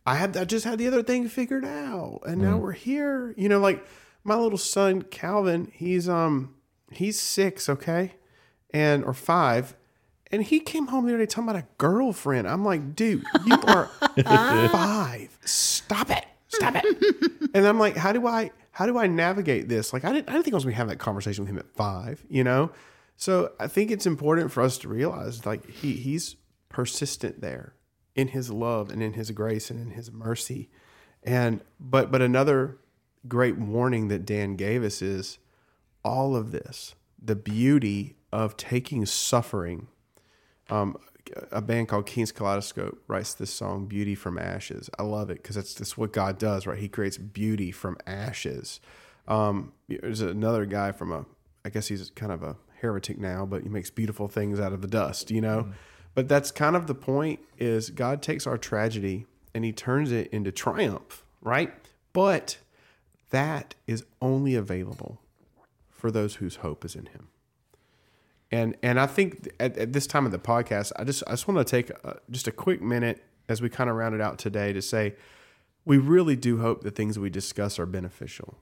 [0.06, 3.34] I had, I just had the other thing figured out and now we're here.
[3.36, 3.84] You know, like
[4.22, 6.54] my little son, Calvin, he's, um,
[6.90, 8.14] he's six, okay?
[8.70, 9.74] And, or five.
[10.30, 12.48] And he came home the other day talking about a girlfriend.
[12.48, 13.86] I'm like, dude, you are
[14.24, 15.36] five.
[15.44, 16.24] Stop it.
[16.48, 17.50] Stop it.
[17.54, 19.92] and I'm like, how do I how do I navigate this?
[19.92, 21.70] Like I didn't I didn't think I was gonna have that conversation with him at
[21.74, 22.70] five, you know?
[23.16, 26.36] So I think it's important for us to realize like he he's
[26.68, 27.74] persistent there
[28.14, 30.70] in his love and in his grace and in his mercy.
[31.22, 32.78] And but but another
[33.28, 35.38] great warning that Dan gave us is
[36.04, 39.86] all of this, the beauty of taking suffering
[40.70, 40.96] um,
[41.50, 45.56] a band called King's Kaleidoscope writes this song "Beauty from Ashes." I love it because
[45.56, 46.78] that's that's what God does, right?
[46.78, 48.80] He creates beauty from ashes.
[49.28, 51.26] Um, there's another guy from a,
[51.64, 54.82] I guess he's kind of a heretic now, but he makes beautiful things out of
[54.82, 55.72] the dust, you know.
[56.14, 60.28] But that's kind of the point: is God takes our tragedy and He turns it
[60.32, 61.72] into triumph, right?
[62.12, 62.58] But
[63.30, 65.20] that is only available
[65.90, 67.28] for those whose hope is in Him.
[68.52, 71.48] And and I think at, at this time of the podcast, I just I just
[71.48, 74.38] want to take a, just a quick minute as we kind of round it out
[74.38, 75.14] today to say
[75.84, 78.58] we really do hope the things we discuss are beneficial.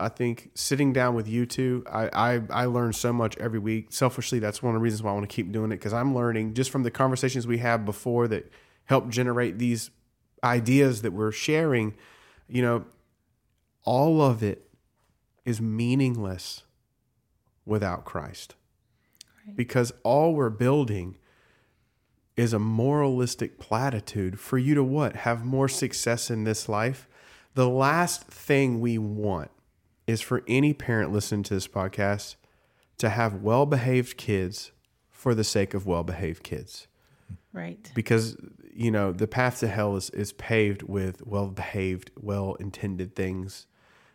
[0.00, 3.92] I think sitting down with you two, I, I, I learn so much every week.
[3.92, 6.14] Selfishly, that's one of the reasons why I want to keep doing it because I'm
[6.14, 8.50] learning just from the conversations we have before that
[8.86, 9.90] help generate these
[10.42, 11.94] ideas that we're sharing.
[12.48, 12.84] You know,
[13.84, 14.68] all of it
[15.44, 16.64] is meaningless
[17.66, 18.54] without Christ
[19.46, 19.56] right.
[19.56, 21.16] because all we're building
[22.36, 25.16] is a moralistic platitude for you to what?
[25.16, 27.08] Have more success in this life.
[27.54, 29.50] The last thing we want
[30.06, 32.34] is for any parent listening to this podcast
[32.98, 34.72] to have well behaved kids
[35.10, 36.88] for the sake of well behaved kids.
[37.52, 37.90] Right.
[37.94, 38.36] Because,
[38.74, 43.66] you know, the path to hell is, is paved with well behaved, well intended things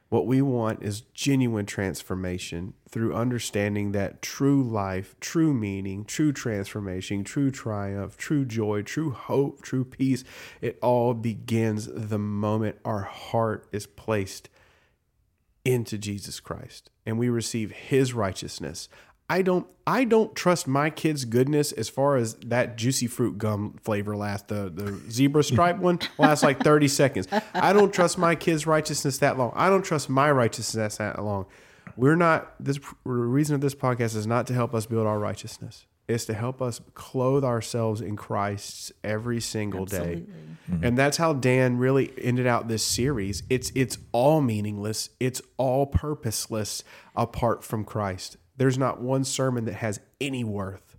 [0.10, 7.24] what we want is genuine transformation through understanding that true life, true meaning, true transformation,
[7.24, 10.24] true triumph, true joy, true hope, true peace,
[10.62, 14.50] it all begins the moment our heart is placed
[15.64, 18.90] into Jesus Christ and we receive his righteousness.
[19.30, 23.76] I don't I don't trust my kids' goodness as far as that juicy fruit gum
[23.82, 24.48] flavor lasts.
[24.48, 27.28] The the zebra stripe one lasts like 30 seconds.
[27.54, 29.52] I don't trust my kids' righteousness that long.
[29.56, 31.46] I don't trust my righteousness that long.
[31.96, 35.20] We're not this the reason of this podcast is not to help us build our
[35.20, 35.86] righteousness.
[36.08, 40.16] It's to help us clothe ourselves in Christ every single Absolutely.
[40.16, 40.26] day.
[40.72, 40.84] Mm-hmm.
[40.84, 43.44] And that's how Dan really ended out this series.
[43.48, 46.84] It's it's all meaningless, it's all purposeless
[47.16, 48.38] apart from Christ.
[48.60, 50.98] There's not one sermon that has any worth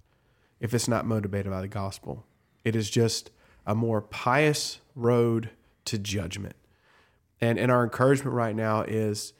[0.60, 2.24] if it's not motivated by the gospel.
[2.64, 3.30] It is just
[3.66, 5.50] a more pious road
[5.84, 6.56] to judgment.
[7.38, 9.34] And, and our encouragement right now is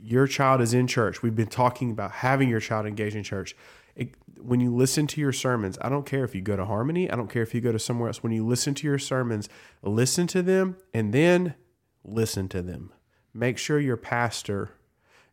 [0.00, 1.20] your child is in church.
[1.20, 3.56] We've been talking about having your child engaged in church.
[3.96, 7.10] It, when you listen to your sermons, I don't care if you go to Harmony,
[7.10, 8.22] I don't care if you go to somewhere else.
[8.22, 9.48] When you listen to your sermons,
[9.82, 11.56] listen to them and then
[12.04, 12.92] listen to them.
[13.34, 14.74] Make sure your pastor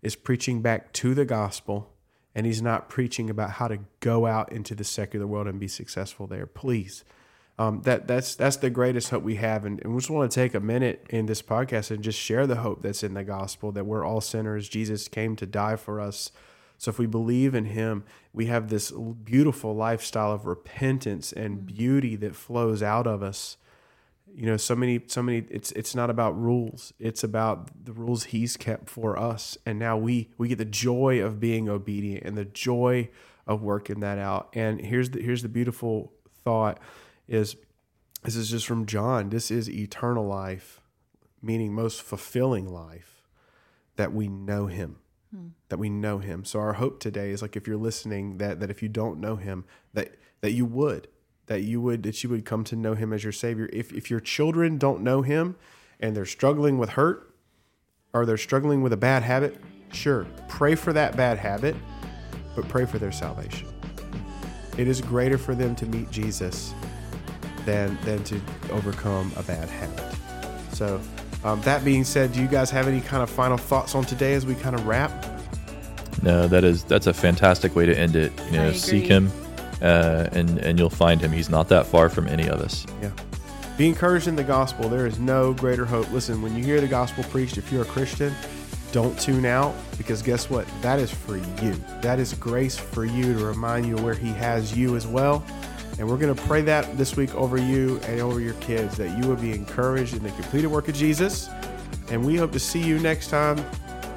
[0.02, 1.92] is preaching back to the gospel
[2.36, 5.70] and he's not preaching about how to go out into the secular world and be
[5.70, 6.46] successful there.
[6.46, 7.04] Please.
[7.58, 10.36] Um, that that's that's the greatest hope we have, and, and we just want to
[10.36, 13.72] take a minute in this podcast and just share the hope that's in the gospel
[13.72, 14.68] that we're all sinners.
[14.68, 16.32] Jesus came to die for us,
[16.78, 22.18] so if we believe in Him, we have this beautiful lifestyle of repentance and beauty
[22.18, 23.56] that flows out of us
[24.36, 26.94] you know so many so many it's it's not about rules.
[27.00, 29.58] It's about the rules he's kept for us.
[29.66, 33.10] And now we we get the joy of being obedient and the joy
[33.48, 34.50] of working that out.
[34.54, 36.12] And here's the here's the beautiful
[36.44, 36.80] thought
[37.28, 37.56] is
[38.24, 39.30] this is just from John.
[39.30, 40.82] This is eternal life
[41.42, 43.22] meaning most fulfilling life
[43.98, 44.98] that we know him
[45.34, 45.50] hmm.
[45.70, 46.44] that we know him.
[46.44, 49.38] So our hope today is like if you're listening that that if you don't know
[49.38, 49.64] him
[49.94, 51.08] that that you would
[51.48, 53.70] that you would that you would come to know him as your savior.
[53.72, 55.56] If if your children don't know him
[56.00, 57.34] and they're struggling with hurt
[58.14, 59.58] or they're struggling with a bad habit
[59.92, 61.76] sure pray for that bad habit
[62.56, 63.68] but pray for their salvation.
[64.78, 66.74] It is greater for them to meet jesus
[67.66, 68.40] than than to
[68.72, 70.16] overcome a bad habit.
[70.74, 71.00] So
[71.44, 74.34] um, that being said do you guys have any kind of final thoughts on today
[74.34, 75.26] as we kind of wrap?
[76.24, 78.32] No that is that's a fantastic way to end it.
[78.48, 79.32] You know seek him
[79.82, 81.32] uh, and and you'll find him.
[81.32, 82.86] He's not that far from any of us.
[83.02, 83.12] Yeah.
[83.78, 84.88] Be encouraged in the gospel.
[84.88, 86.10] There is no greater hope.
[86.12, 88.34] Listen, when you hear the gospel preached, if you're a Christian,
[88.94, 90.66] don't tune out because guess what?
[90.82, 91.74] That is for you.
[92.02, 95.44] That is grace for you to remind you where He has you as well.
[95.98, 99.18] And we're going to pray that this week over you and over your kids that
[99.18, 101.50] you will be encouraged in the completed work of Jesus.
[102.10, 103.58] And we hope to see you next time.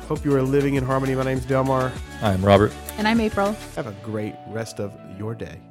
[0.08, 1.14] Hope you are living in harmony.
[1.14, 1.92] My name's Delmar.
[2.22, 2.72] I'm Robert.
[2.96, 3.52] And I'm April.
[3.76, 5.67] Have a great rest of your day.